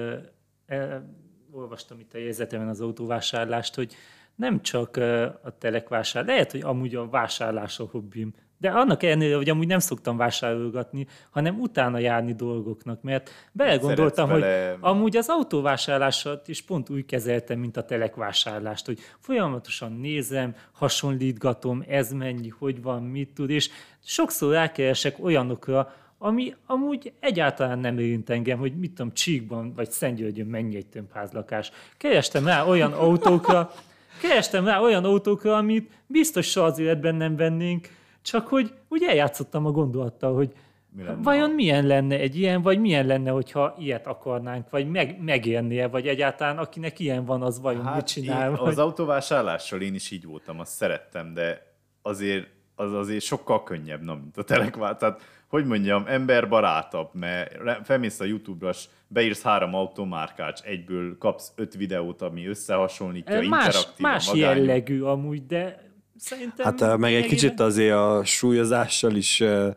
[1.50, 3.94] olvastam itt a jegyzetemen az autóvásárlást, hogy
[4.36, 4.96] nem csak
[5.42, 9.78] a telekvásárlás, lehet, hogy amúgy a vásárlás a hobbim, De annak ellenére, hogy amúgy nem
[9.78, 16.90] szoktam vásárolgatni, hanem utána járni dolgoknak, mert belegondoltam, hogy vele- amúgy az autóvásárlásat is pont
[16.90, 23.50] úgy kezeltem, mint a telekvásárlást, hogy folyamatosan nézem, hasonlítgatom, ez mennyi, hogy van, mit tud,
[23.50, 23.70] és
[24.04, 30.46] sokszor rákeresek olyanokra, ami amúgy egyáltalán nem érint engem, hogy mit tudom, Csíkban vagy Szentgyörgyön
[30.46, 31.70] mennyi egy tömbházlakás.
[31.96, 33.70] Kerestem rá olyan autókra,
[34.20, 37.88] kerestem rá olyan autókra, amit biztos soha az életben nem vennénk,
[38.22, 40.52] csak hogy úgy eljátszottam a gondolattal, hogy
[40.96, 44.90] Mi lenne, vajon ha- milyen lenne egy ilyen, vagy milyen lenne, hogyha ilyet akarnánk, vagy
[44.90, 48.50] meg, megérnie, vagy egyáltalán akinek ilyen van, az vajon hát mit csinál.
[48.50, 48.68] én, vagy...
[48.68, 52.46] az autóvásárlással én is így voltam, azt szerettem, de azért
[52.76, 54.96] az azért sokkal könnyebb, na, mint a telekvá.
[54.96, 55.20] Tehát,
[55.54, 58.72] hogy mondjam, emberbarátabb, mert felmész a YouTube-ra,
[59.08, 64.56] beírsz három automárkát, s egyből kapsz öt videót, ami összehasonlítja, más, interaktív, más magányos.
[64.56, 66.64] jellegű amúgy, de szerintem...
[66.64, 69.74] Hát meg egy kicsit azért a súlyozással is, eh, eh,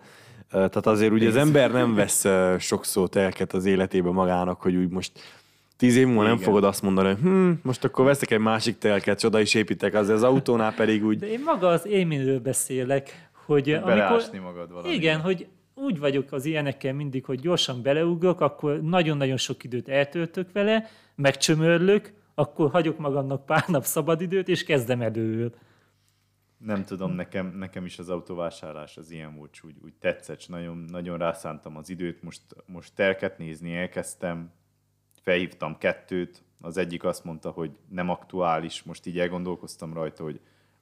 [0.50, 2.26] tehát azért ugye az ember nem vesz
[2.60, 5.12] sokszor telket az életébe magának, hogy úgy most
[5.76, 6.44] tíz év múlva nem Igen.
[6.46, 9.94] fogod azt mondani, hogy hm, most akkor veszek egy másik telket, és oda is építek,
[9.94, 14.24] az, az autónál pedig úgy De én maga az élményről beszélek, hogy amikor...
[14.42, 14.94] Magad valami.
[14.94, 15.48] Igen, hogy
[15.78, 22.14] úgy vagyok az ilyenekkel mindig, hogy gyorsan beleugrok, akkor nagyon-nagyon sok időt eltöltök vele, megcsömörlök,
[22.36, 25.56] akkor hagyok magamnak pár nap szabadidőt, és kezdem előről.
[26.58, 31.18] Nem tudom, nekem, nekem is az autóvásárlás az ilyen volt, úgy, úgy tetszett, nagyon, nagyon
[31.18, 32.24] rászántam az időt.
[32.24, 34.52] Most, most telket nézni elkezdtem,
[35.22, 40.40] felhívtam kettőt, az egyik azt mondta, hogy nem aktuális, most így elgondolkoztam rajta, hogy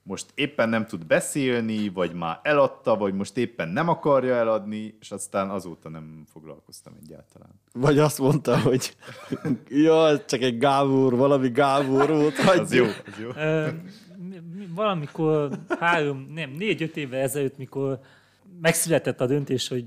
[0.08, 5.12] most éppen nem tud beszélni, vagy már eladta, vagy most éppen nem akarja eladni, és
[5.12, 7.50] aztán azóta nem foglalkoztam egyáltalán.
[7.74, 8.96] Vagy azt mondta, hogy
[9.86, 12.38] ja, ez csak egy Gábor, valami Gábor volt.
[12.38, 13.30] Az jó, az jó.
[13.36, 13.68] Ö,
[14.76, 18.00] Valamikor három, nem, négy-öt évvel ezelőtt, mikor
[18.62, 19.86] megszületett a döntés, hogy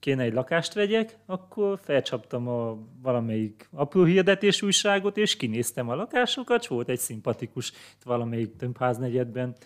[0.00, 6.60] kéne egy lakást vegyek, akkor felcsaptam a valamelyik apró hirdetés újságot, és kinéztem a lakásokat,
[6.62, 9.56] és volt egy szimpatikus itt valamelyik tömbháznegyedben,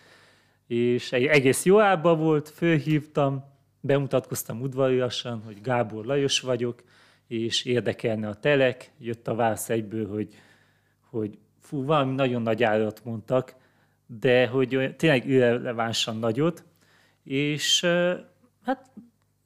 [0.67, 3.45] és egy egész jó ába volt, fölhívtam,
[3.81, 6.83] bemutatkoztam udvariasan, hogy Gábor Lajos vagyok,
[7.27, 10.29] és érdekelne a telek, jött a válasz egyből, hogy,
[11.11, 13.55] hogy fú, valami nagyon nagy árat mondtak,
[14.07, 16.65] de hogy tényleg irrelevánsan nagyot,
[17.25, 17.87] és
[18.65, 18.91] hát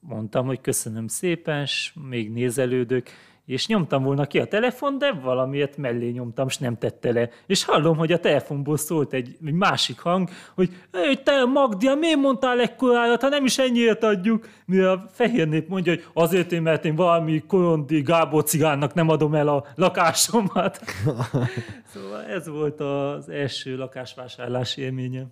[0.01, 3.09] mondtam, hogy köszönöm szépen, és még nézelődök,
[3.49, 7.29] és nyomtam volna ki a telefon, de valamiért mellé nyomtam, és nem tette le.
[7.47, 12.19] És hallom, hogy a telefonból szólt egy, egy másik hang, hogy Hey, te Magdia, miért
[12.19, 14.49] mondtál ekkorárat, ha nem is ennyiért adjuk?
[14.67, 19.09] Mire a fehér nép mondja, hogy azért én, mert én valami korondi Gábor cigánnak nem
[19.09, 20.81] adom el a lakásomat.
[21.93, 25.27] szóval ez volt az első lakásvásárlás élményem.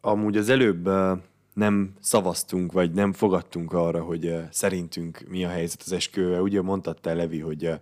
[0.00, 1.16] Amúgy az előbb eh,
[1.52, 6.40] nem szavaztunk, vagy nem fogadtunk arra, hogy eh, szerintünk mi a helyzet az esküvővel.
[6.40, 7.80] Ugye mondtad te, Levi, hogy eh,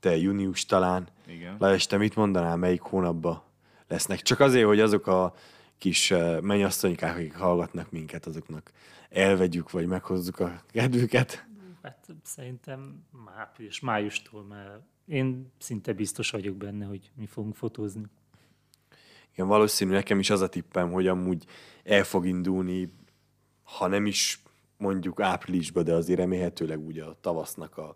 [0.00, 1.08] te június talán.
[1.26, 1.56] Igen.
[1.58, 3.42] Lajos, te mit mondanál, melyik hónapban
[3.88, 4.22] lesznek?
[4.22, 5.34] Csak azért, hogy azok a
[5.78, 8.70] kis eh, mennyasszonykák, akik hallgatnak minket, azoknak
[9.10, 11.46] elvegyük, vagy meghozzuk a kedvüket.
[11.82, 13.06] Hát szerintem
[13.36, 18.02] április, májustól már én szinte biztos vagyok benne, hogy mi fogunk fotózni.
[19.32, 21.44] Igen, valószínű nekem is az a tippem, hogy amúgy
[21.84, 22.92] el fog indulni,
[23.66, 24.40] ha nem is
[24.76, 27.94] mondjuk áprilisba, de azért remélhetőleg úgy a tavasznak a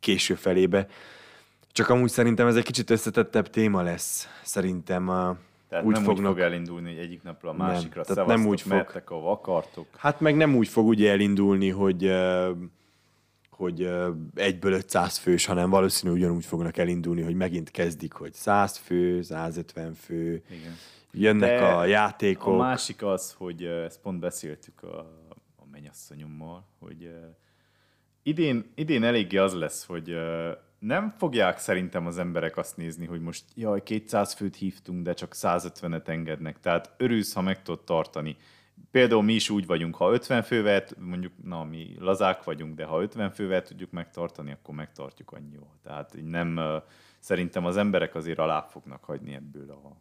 [0.00, 0.86] késő felébe.
[1.72, 4.28] Csak amúgy szerintem ez egy kicsit összetettebb téma lesz.
[4.42, 5.36] Szerintem uh,
[5.68, 6.30] Tehát úgy nem fognak...
[6.30, 8.72] úgy fog elindulni, hogy egyik napra a Nem, másikra tehát nem úgy fog.
[8.72, 9.86] mertek, ahova akartok.
[9.96, 12.48] Hát meg nem úgy fog ugye elindulni, hogy, uh,
[13.50, 18.76] hogy uh, egyből 500 fős, hanem valószínű ugyanúgy fognak elindulni, hogy megint kezdik, hogy 100
[18.76, 20.76] fő, 150 fő, Igen.
[21.12, 22.52] Jönnek De a játékok.
[22.52, 24.98] A másik az, hogy ezt pont beszéltük a,
[25.56, 27.10] a mennyasszonyommal, hogy
[28.22, 30.16] idén, idén eléggé az lesz, hogy
[30.78, 35.32] nem fogják szerintem az emberek azt nézni, hogy most jaj, 200 főt hívtunk, de csak
[35.34, 36.60] 150-et engednek.
[36.60, 38.36] Tehát örülsz, ha meg tudod tartani.
[38.90, 43.02] Például mi is úgy vagyunk, ha 50 fővel, mondjuk, na, mi lazák vagyunk, de ha
[43.02, 45.78] 50 fővel tudjuk megtartani, akkor megtartjuk annyival.
[45.82, 46.60] Tehát nem,
[47.18, 49.96] szerintem az emberek azért alá fognak hagyni ebből a,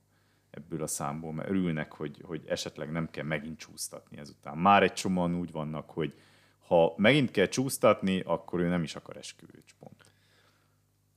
[0.51, 4.57] ebből a számból, mert örülnek, hogy, hogy esetleg nem kell megint csúsztatni ezután.
[4.57, 6.13] Már egy csomóan úgy vannak, hogy
[6.67, 10.11] ha megint kell csúsztatni, akkor ő nem is akar esküvőt, pont.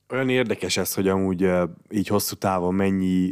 [0.09, 3.31] Olyan érdekes ez, hogy amúgy eh, így hosszú távon mennyi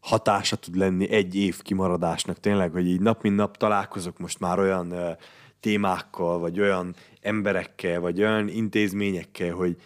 [0.00, 2.40] hatása tud lenni egy év kimaradásnak.
[2.40, 5.16] Tényleg, hogy így nap mint nap találkozok most már olyan eh,
[5.60, 9.80] témákkal, vagy olyan emberekkel, vagy olyan intézményekkel, hogy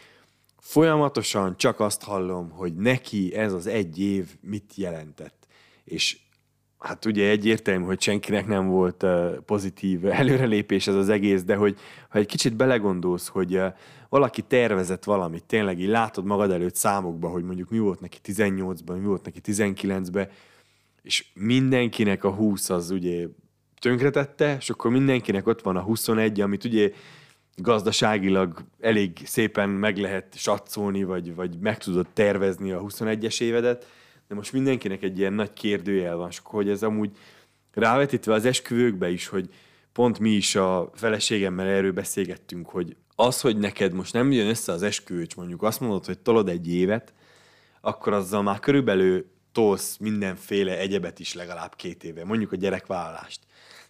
[0.59, 5.39] folyamatosan csak azt hallom, hogy neki ez az egy év mit jelentett.
[5.91, 6.18] És
[6.78, 9.05] hát ugye egyértelmű, hogy senkinek nem volt
[9.45, 11.78] pozitív előrelépés ez az egész, de hogy
[12.09, 13.61] ha egy kicsit belegondolsz, hogy
[14.09, 19.01] valaki tervezett valamit, tényleg így látod magad előtt számokba, hogy mondjuk mi volt neki 18-ban,
[19.01, 20.28] mi volt neki 19-ben,
[21.03, 23.26] és mindenkinek a 20 az ugye
[23.80, 26.91] tönkretette, és akkor mindenkinek ott van a 21, amit ugye
[27.57, 33.86] gazdaságilag elég szépen meg lehet satszolni, vagy, vagy meg tudod tervezni a 21-es évedet,
[34.31, 37.11] de most mindenkinek egy ilyen nagy kérdőjel van, és hogy ez amúgy
[37.72, 39.49] rávetítve az esküvőkbe is, hogy
[39.93, 44.72] pont mi is a feleségemmel erről beszélgettünk, hogy az, hogy neked most nem jön össze
[44.72, 47.12] az esküvő, és mondjuk azt mondod, hogy tolod egy évet,
[47.81, 53.41] akkor azzal már körülbelül tolsz mindenféle egyebet is legalább két éve, mondjuk a gyerekvállalást.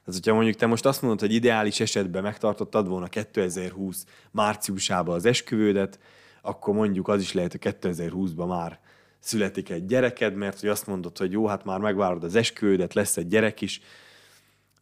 [0.04, 5.24] Tehát, hogyha mondjuk te most azt mondod, hogy ideális esetben megtartottad volna 2020 márciusában az
[5.24, 5.98] esküvődet,
[6.42, 8.80] akkor mondjuk az is lehet, hogy 2020-ban már
[9.20, 13.16] születik egy gyereked, mert hogy azt mondod, hogy jó, hát már megvárod az esküvődet, lesz
[13.16, 13.80] egy gyerek is,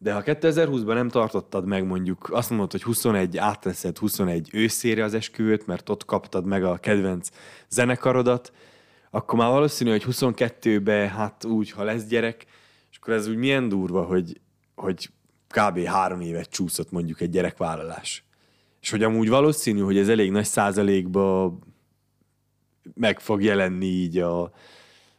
[0.01, 5.13] de ha 2020-ban nem tartottad meg mondjuk, azt mondod, hogy 21 átveszed 21 őszére az
[5.13, 7.29] esküvőt, mert ott kaptad meg a kedvenc
[7.69, 8.51] zenekarodat,
[9.09, 12.45] akkor már valószínű, hogy 22-ben, hát úgy, ha lesz gyerek,
[12.91, 14.41] és akkor ez úgy milyen durva, hogy,
[14.75, 15.09] hogy
[15.47, 15.79] kb.
[15.79, 18.23] három évet csúszott mondjuk egy gyerekvállalás.
[18.81, 21.68] És hogy amúgy valószínű, hogy ez elég nagy százalékban
[22.93, 24.41] meg fog jelenni így a,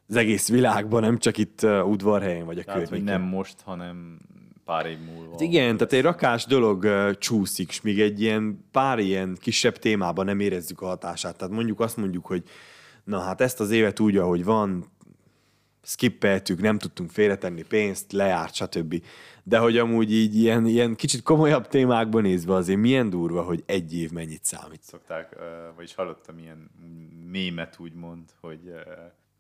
[0.09, 3.21] az egész világban, nem csak itt uh, udvarhelyen vagy a Tehát, környéken.
[3.21, 4.19] nem most, hanem
[4.65, 5.31] pár év múlva.
[5.31, 6.87] Hát igen, tehát egy rakás dolog
[7.19, 11.37] csúszik, és még egy ilyen pár ilyen kisebb témában nem érezzük a hatását.
[11.37, 12.43] Tehát mondjuk azt mondjuk, hogy
[13.05, 14.85] na hát ezt az évet úgy, ahogy van,
[15.83, 19.03] skippeltük, nem tudtunk félretenni pénzt, lejárt, stb.
[19.43, 23.95] De hogy amúgy így ilyen, ilyen kicsit komolyabb témákban nézve azért milyen durva, hogy egy
[23.95, 24.83] év mennyit számít.
[24.83, 25.37] Szokták,
[25.77, 26.71] vagyis hallottam ilyen
[27.31, 28.81] mémet úgymond, hogy ö,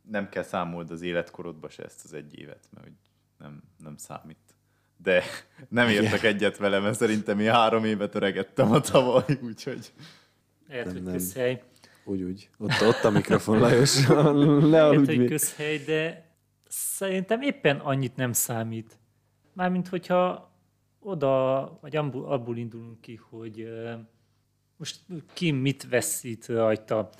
[0.02, 2.96] nem kell számold az életkorodba se ezt az egy évet, mert hogy
[3.38, 4.38] nem, nem számít.
[4.96, 5.22] De
[5.68, 9.92] nem értek egyet vele, mert szerintem én három évet öregettem a tavaly, úgyhogy
[10.68, 11.62] Lehet, hogy közhely.
[12.04, 12.50] Úgy, úgy.
[12.58, 14.06] Ott, ott a mikrofon, Lajos.
[14.76, 16.30] Lehet, hogy közhely, de
[16.68, 18.98] szerintem éppen annyit nem számít.
[19.52, 20.50] Mármint, hogyha
[21.00, 23.92] oda, vagy abból, abból indulunk ki, hogy ö,
[24.76, 25.00] most
[25.32, 27.10] ki mit veszít rajta.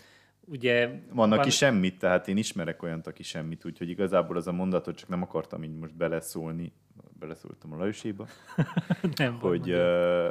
[0.51, 4.97] Ugye van, aki semmit, tehát én ismerek olyant, aki semmit, úgyhogy igazából az a mondatot
[4.97, 6.73] csak nem akartam így most beleszólni,
[7.19, 8.27] beleszóltam a Lajoséba,
[9.17, 10.31] nem hogy, ö,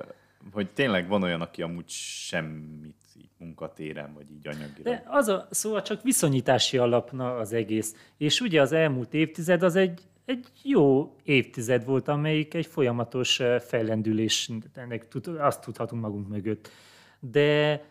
[0.52, 4.84] hogy tényleg van olyan, aki amúgy semmit így munkatéren, vagy így anyagilag.
[4.84, 8.12] De az a, szóval csak viszonyítási alapna az egész.
[8.18, 14.52] És ugye az elmúlt évtized az egy, egy jó évtized volt, amelyik egy folyamatos fellendülés,
[14.74, 16.72] ennek tud, azt tudhatunk magunk mögött.
[17.20, 17.82] De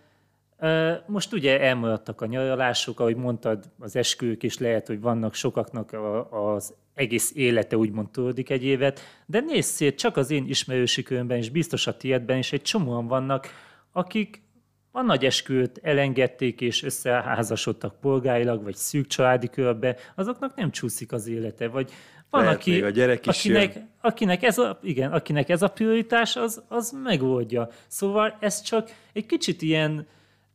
[1.06, 5.96] most ugye elmaradtak a nyaralások, ahogy mondtad, az esküvők, és lehet, hogy vannak sokaknak
[6.30, 11.36] az egész élete úgymond tolódik egy évet, de nézz szét, csak az én ismerősi körömben,
[11.36, 13.48] és biztos a tiédben is egy csomóan vannak,
[13.92, 14.42] akik
[14.90, 21.26] a nagy esküvőt elengedték és összeházasodtak polgárilag, vagy szűk családi körbe, azoknak nem csúszik az
[21.26, 21.68] élete.
[21.68, 21.90] Vagy
[22.30, 23.90] van, Lehet, aki, a gyerek is akinek, jön.
[24.00, 27.68] akinek, ez a, igen, akinek ez a prioritás, az, az megoldja.
[27.86, 30.06] Szóval ez csak egy kicsit ilyen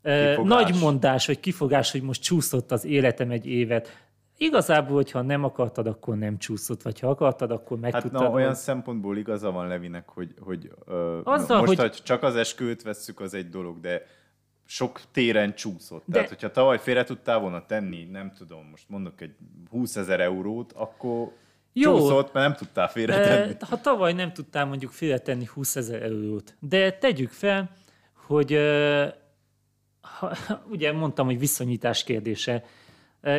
[0.03, 0.47] Kifogás.
[0.71, 4.01] nagy mondás, vagy kifogás, hogy most csúszott az életem egy évet.
[4.37, 8.21] Igazából, hogyha nem akartad, akkor nem csúszott, vagy ha akartad, akkor meg Hát tudtad.
[8.21, 12.35] na, olyan hogy- szempontból igaza van Levinek, hogy, hogy ö, Azzal, most, hogy- csak az
[12.35, 14.05] esküvőt vesszük, az egy dolog, de
[14.65, 16.03] sok téren csúszott.
[16.05, 19.35] De- Tehát, hogyha tavaly félre tudtál volna tenni, nem tudom, most mondok egy
[19.69, 21.31] 20 ezer eurót, akkor
[21.73, 21.97] Jó.
[21.97, 23.55] csúszott, mert nem tudtál félretenni.
[23.69, 27.69] Ha tavaly nem tudtál mondjuk félretenni 20 ezer eurót, de tegyük fel,
[28.13, 28.51] hogy
[30.23, 32.63] ha, ugye mondtam, hogy viszonyítás kérdése.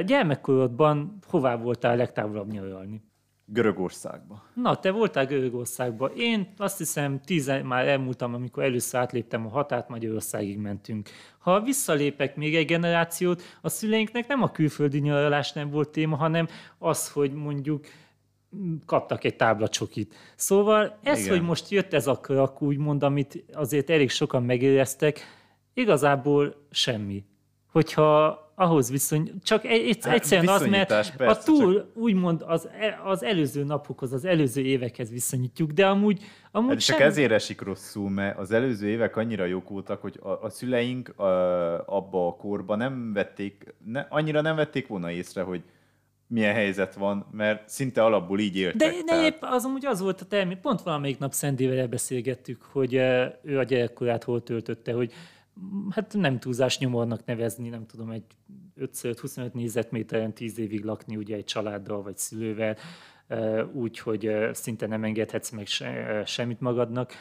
[0.07, 3.03] Gyermekkorodban hová voltál legtávolabb nyaralni?
[3.47, 4.43] Görögországba.
[4.55, 6.11] Na, te voltál Görögországban.
[6.17, 11.09] Én azt hiszem, tízen már elmúltam, amikor először átléptem a határt, Magyarországig mentünk.
[11.39, 16.49] Ha visszalépek még egy generációt, a szüleinknek nem a külföldi nyaralás nem volt téma, hanem
[16.79, 17.87] az, hogy mondjuk
[18.87, 20.15] kaptak egy táblacsokit.
[20.37, 21.31] Szóval ez, Igen.
[21.31, 25.21] hogy most jött ez a krak, úgymond, amit azért elég sokan megéreztek,
[25.75, 27.25] igazából semmi.
[27.73, 32.69] Hogyha ahhoz viszony, csak egy, Hát, egyszerűen az, mert viszonyítás, a persze, túl úgymond az,
[32.81, 37.33] e- az előző napokhoz, az előző évekhez viszonyítjuk, de amúgy, amúgy Hát csak semmi- ezért
[37.33, 41.25] esik rosszul, mert az előző évek annyira jók voltak, hogy a, a szüleink a,
[41.87, 45.63] abba a korba nem vették, ne, annyira nem vették volna észre, hogy
[46.27, 48.77] milyen helyzet van, mert szinte alapból így éltek.
[48.79, 52.63] De, de tehát- épp az amúgy az volt a termék, pont valamelyik nap Szendével beszélgettük,
[52.73, 52.95] hogy
[53.43, 55.13] ő a gyerekkorát hol töltötte, hogy
[55.91, 58.25] hát nem túlzás nyomornak nevezni, nem tudom, egy
[58.81, 62.77] 5-25 négyzetméteren 10 évig lakni ugye egy családdal vagy szülővel.
[63.73, 65.67] úgy, hogy szinte nem engedhetsz meg
[66.27, 67.13] semmit magadnak.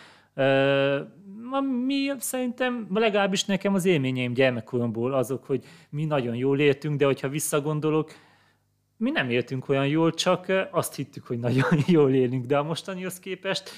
[1.85, 7.29] Mi szerintem, legalábbis nekem az élményeim gyermekkoromból azok, hogy mi nagyon jól éltünk, de hogyha
[7.29, 8.11] visszagondolok,
[8.97, 13.19] mi nem éltünk olyan jól, csak azt hittük, hogy nagyon jól élünk, de a mostanihoz
[13.19, 13.69] képest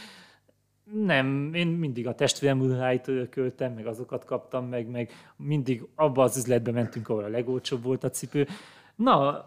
[0.94, 6.38] nem, én mindig a testvérem ruháit örököltem, meg azokat kaptam meg, meg mindig abba az
[6.38, 8.48] üzletbe mentünk, ahol a legolcsóbb volt a cipő.
[8.96, 9.46] Na,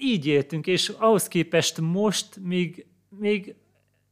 [0.00, 3.54] így éltünk, és ahhoz képest most még, még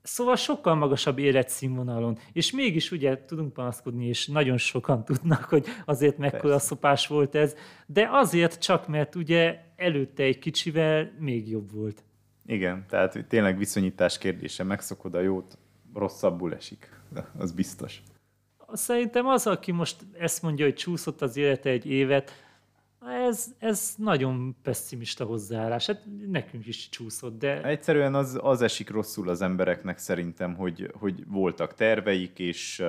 [0.03, 2.19] Szóval sokkal magasabb életszínvonalon.
[2.33, 6.67] És mégis ugye tudunk panaszkodni, és nagyon sokan tudnak, hogy azért mekkora Persze.
[6.67, 7.55] szopás volt ez,
[7.87, 12.05] de azért csak, mert ugye előtte egy kicsivel még jobb volt.
[12.47, 15.59] Igen, tehát tényleg viszonyítás kérdése, megszokod a jót,
[15.99, 17.01] rosszabbul esik,
[17.39, 18.03] az biztos.
[18.73, 22.33] Szerintem az, aki most ezt mondja, hogy csúszott az élete egy évet,
[23.07, 25.87] ez, ez nagyon pessimista hozzáállás.
[25.87, 27.63] Hát nekünk is csúszott, de...
[27.63, 32.83] Egyszerűen az, az esik rosszul az embereknek szerintem, hogy, hogy voltak terveik, és,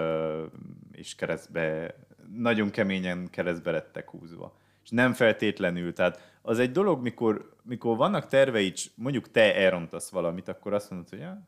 [0.91, 1.95] és keresztbe,
[2.35, 4.57] nagyon keményen keresztbe lettek húzva.
[4.83, 10.47] És nem feltétlenül, tehát az egy dolog, mikor, mikor vannak terveid, mondjuk te elrontasz valamit,
[10.47, 11.47] akkor azt mondod, hogy ja,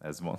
[0.00, 0.38] ez van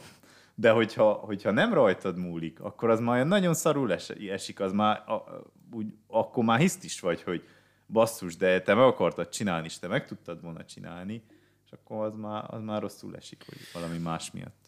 [0.60, 3.94] de hogyha, hogyha nem rajtad múlik, akkor az már nagyon szarul
[4.30, 7.48] esik, az már, a, úgy, akkor már hiszt is vagy, hogy
[7.88, 11.24] basszus, de te meg akartad csinálni, és te meg tudtad volna csinálni,
[11.66, 14.66] és akkor az már, az már rosszul esik, hogy valami más miatt.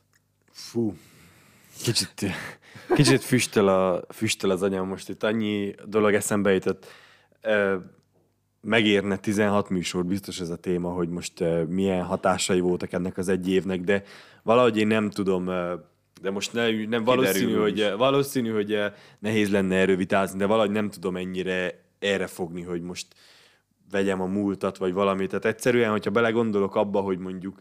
[0.52, 0.98] Fú,
[1.84, 2.26] kicsit,
[2.96, 6.86] kicsit füstöl, a, füstöl az anyám most itt, annyi dolog eszembe jutott.
[8.62, 13.49] Megérne 16 műsor, biztos ez a téma, hogy most milyen hatásai voltak ennek az egy
[13.49, 14.03] évnek, de
[14.43, 15.45] valahogy én nem tudom,
[16.22, 18.78] de most ne, nem valószínű, hogy, valószínű, hogy
[19.20, 23.07] nehéz lenne erről vitázni, de valahogy nem tudom ennyire erre fogni, hogy most
[23.91, 25.30] vegyem a múltat, vagy valamit.
[25.30, 27.59] Tehát egyszerűen, hogyha belegondolok abba, hogy mondjuk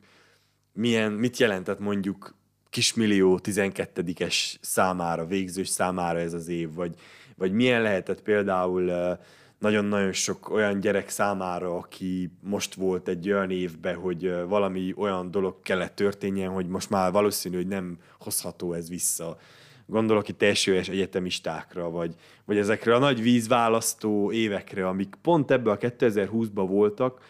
[0.73, 2.35] milyen, mit jelentett mondjuk
[2.71, 6.95] kismillió 12-es számára, végzős számára ez az év, vagy,
[7.37, 9.19] vagy milyen lehetett például
[9.61, 15.63] nagyon-nagyon sok olyan gyerek számára, aki most volt egy olyan évben, hogy valami olyan dolog
[15.63, 19.39] kellett történjen, hogy most már valószínű, hogy nem hozható ez vissza.
[19.87, 25.79] Gondolok itt elsőes egyetemistákra, vagy, vagy ezekre a nagy vízválasztó évekre, amik pont ebbe a
[25.79, 27.21] 2020-ba voltak,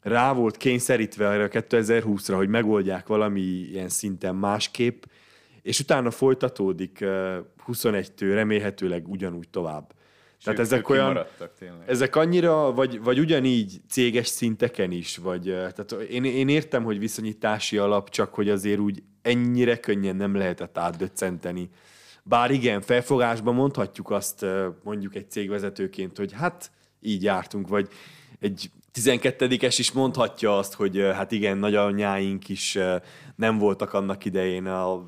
[0.00, 5.02] rá volt kényszerítve erre a 2020-ra, hogy megoldják valami ilyen szinten másképp,
[5.62, 6.98] és utána folytatódik
[7.66, 9.96] 21-től remélhetőleg ugyanúgy tovább.
[10.44, 11.26] Tehát ezek olyan,
[11.86, 17.78] ezek annyira, vagy, vagy ugyanígy céges szinteken is, vagy, tehát én, én értem, hogy viszonyítási
[17.78, 21.70] alap, csak hogy azért úgy ennyire könnyen nem lehetett átdöccenteni.
[22.22, 24.46] Bár igen, felfogásban mondhatjuk azt
[24.82, 26.70] mondjuk egy cégvezetőként, hogy hát
[27.00, 27.88] így jártunk, vagy
[28.40, 32.78] egy 12-es is mondhatja azt, hogy hát igen, nagyanyáink is
[33.36, 35.06] nem voltak annak idején a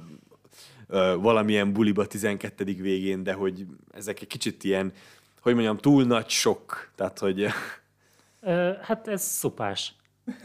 [1.21, 2.65] valamilyen buliba 12.
[2.65, 4.93] végén, de hogy ezek egy kicsit ilyen
[5.41, 6.93] hogy mondjam, túl nagy sok.
[6.95, 7.47] Tehát, hogy...
[8.81, 9.95] Hát ez szopás.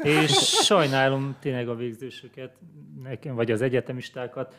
[0.03, 0.31] És
[0.63, 2.53] sajnálom tényleg a végzősöket,
[3.03, 4.55] nekem, vagy az egyetemistákat.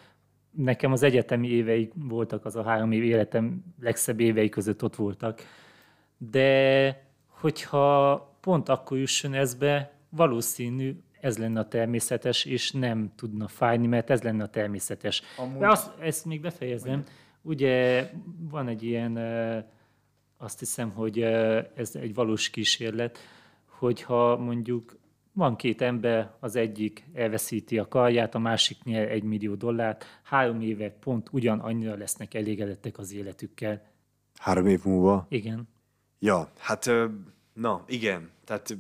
[0.50, 5.42] Nekem az egyetemi éveik voltak, az a három év életem legszebb évei között ott voltak.
[6.16, 13.48] De hogyha pont akkor jusson ez be, valószínű ez lenne a természetes, és nem tudna
[13.48, 15.22] fájni, mert ez lenne a természetes.
[15.36, 15.58] Amúgy...
[15.58, 17.04] De azt, ezt még befejezem.
[17.42, 18.10] Ugye
[18.50, 19.12] van egy ilyen
[20.36, 21.20] azt hiszem, hogy
[21.74, 23.18] ez egy valós kísérlet,
[23.66, 24.96] hogyha mondjuk
[25.32, 30.60] van két ember, az egyik elveszíti a karját, a másik nyer egy millió dollárt, három
[30.60, 33.82] éve pont ugyan annyira lesznek elégedettek az életükkel.
[34.38, 35.26] Három év múlva?
[35.28, 35.68] Igen.
[36.18, 36.90] Ja, hát
[37.52, 38.30] na, igen.
[38.44, 38.76] Tehát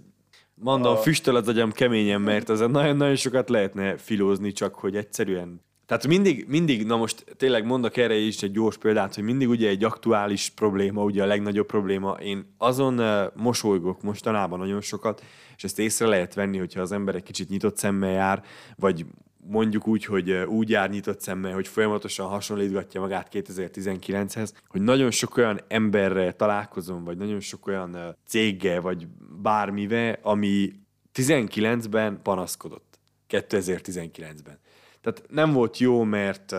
[0.54, 0.96] mondom, a...
[0.96, 6.44] füstöl az agyam keményen, mert ezen nagyon-nagyon sokat lehetne filózni, csak hogy egyszerűen tehát mindig,
[6.48, 10.48] mindig, na most tényleg mondok erre is egy gyors példát, hogy mindig ugye egy aktuális
[10.48, 12.10] probléma, ugye a legnagyobb probléma.
[12.10, 15.24] Én azon uh, mosolygok mostanában nagyon sokat,
[15.56, 18.42] és ezt észre lehet venni, hogyha az ember egy kicsit nyitott szemmel jár,
[18.76, 19.06] vagy
[19.48, 25.36] mondjuk úgy, hogy úgy jár nyitott szemmel, hogy folyamatosan hasonlítgatja magát 2019-hez, hogy nagyon sok
[25.36, 29.06] olyan emberrel találkozom, vagy nagyon sok olyan céggel, vagy
[29.42, 30.72] bármivel, ami
[31.14, 32.98] 19-ben panaszkodott.
[33.28, 34.58] 2019-ben.
[35.06, 36.54] Tehát nem volt jó, mert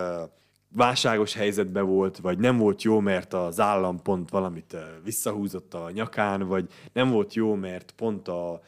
[0.70, 6.48] válságos helyzetben volt, vagy nem volt jó, mert az állam pont valamit visszahúzott a nyakán,
[6.48, 8.62] vagy nem volt jó, mert pont a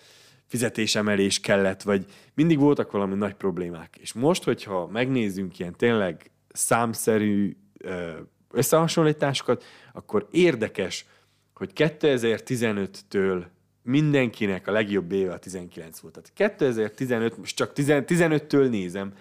[0.45, 3.97] fizetésemelés kellett, vagy mindig voltak valami nagy problémák.
[3.99, 7.57] És most, hogyha megnézzünk ilyen tényleg számszerű
[8.51, 9.63] összehasonlításokat,
[9.93, 11.05] akkor érdekes,
[11.53, 13.43] hogy 2015-től
[13.83, 16.13] mindenkinek a legjobb éve a 19 volt.
[16.13, 19.13] Tehát 2015, most csak 15-től nézem,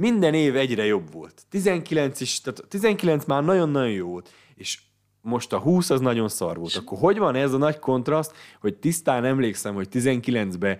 [0.00, 1.42] minden év egyre jobb volt.
[1.48, 4.78] 19 is, tehát 19 már nagyon-nagyon jó volt, és
[5.20, 6.74] most a 20 az nagyon szar volt.
[6.74, 10.78] Akkor hogy van ez a nagy kontraszt, hogy tisztán emlékszem, hogy 19-ben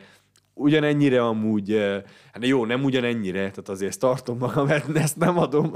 [0.54, 2.02] ugyanennyire amúgy, eh,
[2.32, 5.72] hát jó, nem ugyanennyire, tehát azért ezt tartom magam, mert ezt nem adom,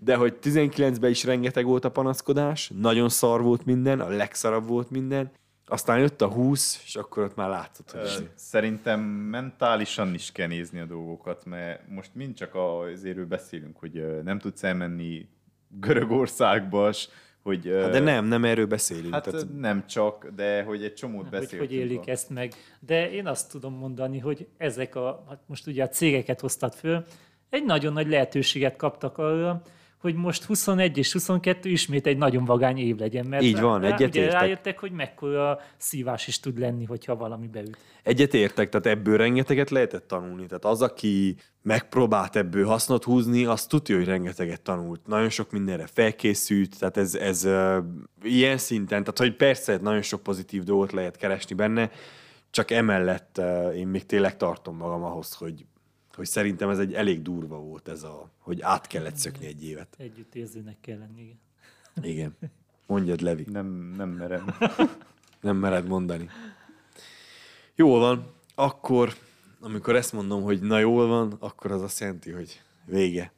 [0.00, 4.90] de hogy 19-ben is rengeteg volt a panaszkodás, nagyon szar volt minden, a legszarabb volt
[4.90, 5.30] minden,
[5.66, 8.00] aztán jött a 20, és akkor ott már látszott, hogy...
[8.00, 14.22] Ö, Szerintem mentálisan is kell nézni a dolgokat, mert most mind csak azért beszélünk, hogy
[14.24, 15.28] nem tudsz elmenni
[15.68, 16.92] Görögországba,
[17.42, 17.66] hogy...
[17.80, 19.12] Hát de nem, nem erről beszélünk.
[19.12, 21.60] Hát tehát, nem csak, de hogy egy csomót hogy, beszéltünk.
[21.60, 22.52] hogy élik a- ezt meg.
[22.80, 27.04] De én azt tudom mondani, hogy ezek a, hát most ugye a cégeket hoztad föl,
[27.50, 29.62] egy nagyon nagy lehetőséget kaptak arra,
[30.06, 33.26] hogy most 21 és 22 ismét egy nagyon vagány év legyen.
[33.26, 34.40] Mert Így van, rá- ugye egyetértek.
[34.40, 37.78] rájöttek, hogy mekkora szívás is tud lenni, hogyha valami beüt.
[38.02, 40.46] Egyet értek, tehát ebből rengeteget lehetett tanulni.
[40.46, 45.06] Tehát az, aki megpróbált ebből hasznot húzni, az tudja, hogy rengeteget tanult.
[45.06, 47.76] Nagyon sok mindenre felkészült, tehát ez, ez uh,
[48.22, 51.90] ilyen szinten, tehát hogy persze nagyon sok pozitív dolgot lehet keresni benne,
[52.50, 55.64] csak emellett uh, én még tényleg tartom magam ahhoz, hogy,
[56.16, 59.94] hogy szerintem ez egy elég durva volt ez a, hogy át kellett szökni egy évet.
[59.98, 61.38] Együttérzőnek kell lenni, igen.
[62.10, 62.36] Igen.
[62.86, 63.44] Mondjad, Levi.
[63.48, 64.54] Nem, nem merem.
[65.40, 66.30] Nem mered mondani.
[67.74, 69.14] Jól van, akkor,
[69.60, 73.32] amikor ezt mondom, hogy na jól van, akkor az azt jelenti, hogy vége.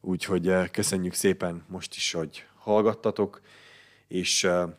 [0.00, 3.40] Úgyhogy eh, köszönjük szépen most is, hogy hallgattatok,
[4.08, 4.70] és eh,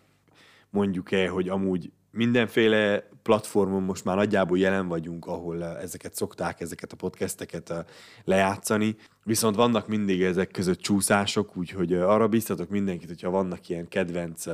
[0.69, 6.61] mondjuk el, hogy amúgy mindenféle platformon most már nagyjából jelen vagyunk, ahol eh, ezeket szokták,
[6.61, 7.77] ezeket a podcasteket eh,
[8.23, 13.87] lejátszani, viszont vannak mindig ezek között csúszások, úgyhogy eh, arra biztatok mindenkit, hogyha vannak ilyen
[13.87, 14.45] kedvenc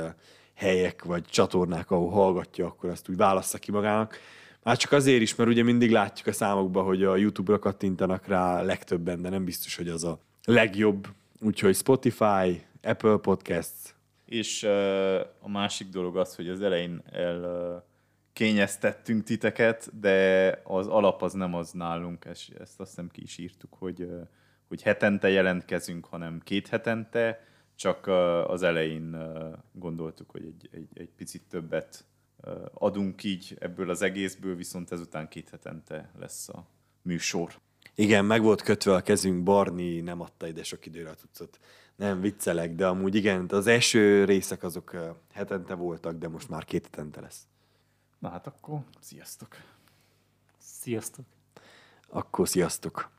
[0.54, 4.18] helyek vagy csatornák, ahol hallgatja, akkor azt úgy válassza ki magának.
[4.62, 8.62] Már csak azért is, mert ugye mindig látjuk a számokban, hogy a YouTube-ra kattintanak rá
[8.62, 11.08] legtöbben, de nem biztos, hogy az a legjobb.
[11.40, 13.93] Úgyhogy Spotify, Apple Podcasts,
[14.34, 14.62] És
[15.40, 17.84] a másik dolog az, hogy az elején el
[18.32, 23.38] kényeztettünk titeket, de az alap az nem az nálunk, ezt, ezt azt hiszem ki is
[23.38, 24.08] írtuk, hogy,
[24.68, 28.06] hogy hetente jelentkezünk, hanem két hetente, csak
[28.46, 29.16] az elején
[29.72, 32.04] gondoltuk, hogy egy, egy, egy picit többet
[32.72, 36.66] adunk így ebből az egészből, viszont ezután két hetente lesz a
[37.02, 37.52] műsor.
[37.94, 41.58] Igen, meg volt kötve a kezünk, Barni nem adta ide sok időre a tucot.
[41.96, 44.96] Nem viccelek, de amúgy igen, az első részek azok
[45.32, 47.46] hetente voltak, de most már két hetente lesz.
[48.18, 49.56] Na hát akkor sziasztok!
[50.58, 51.24] Sziasztok!
[52.08, 53.10] Akkor sziasztok!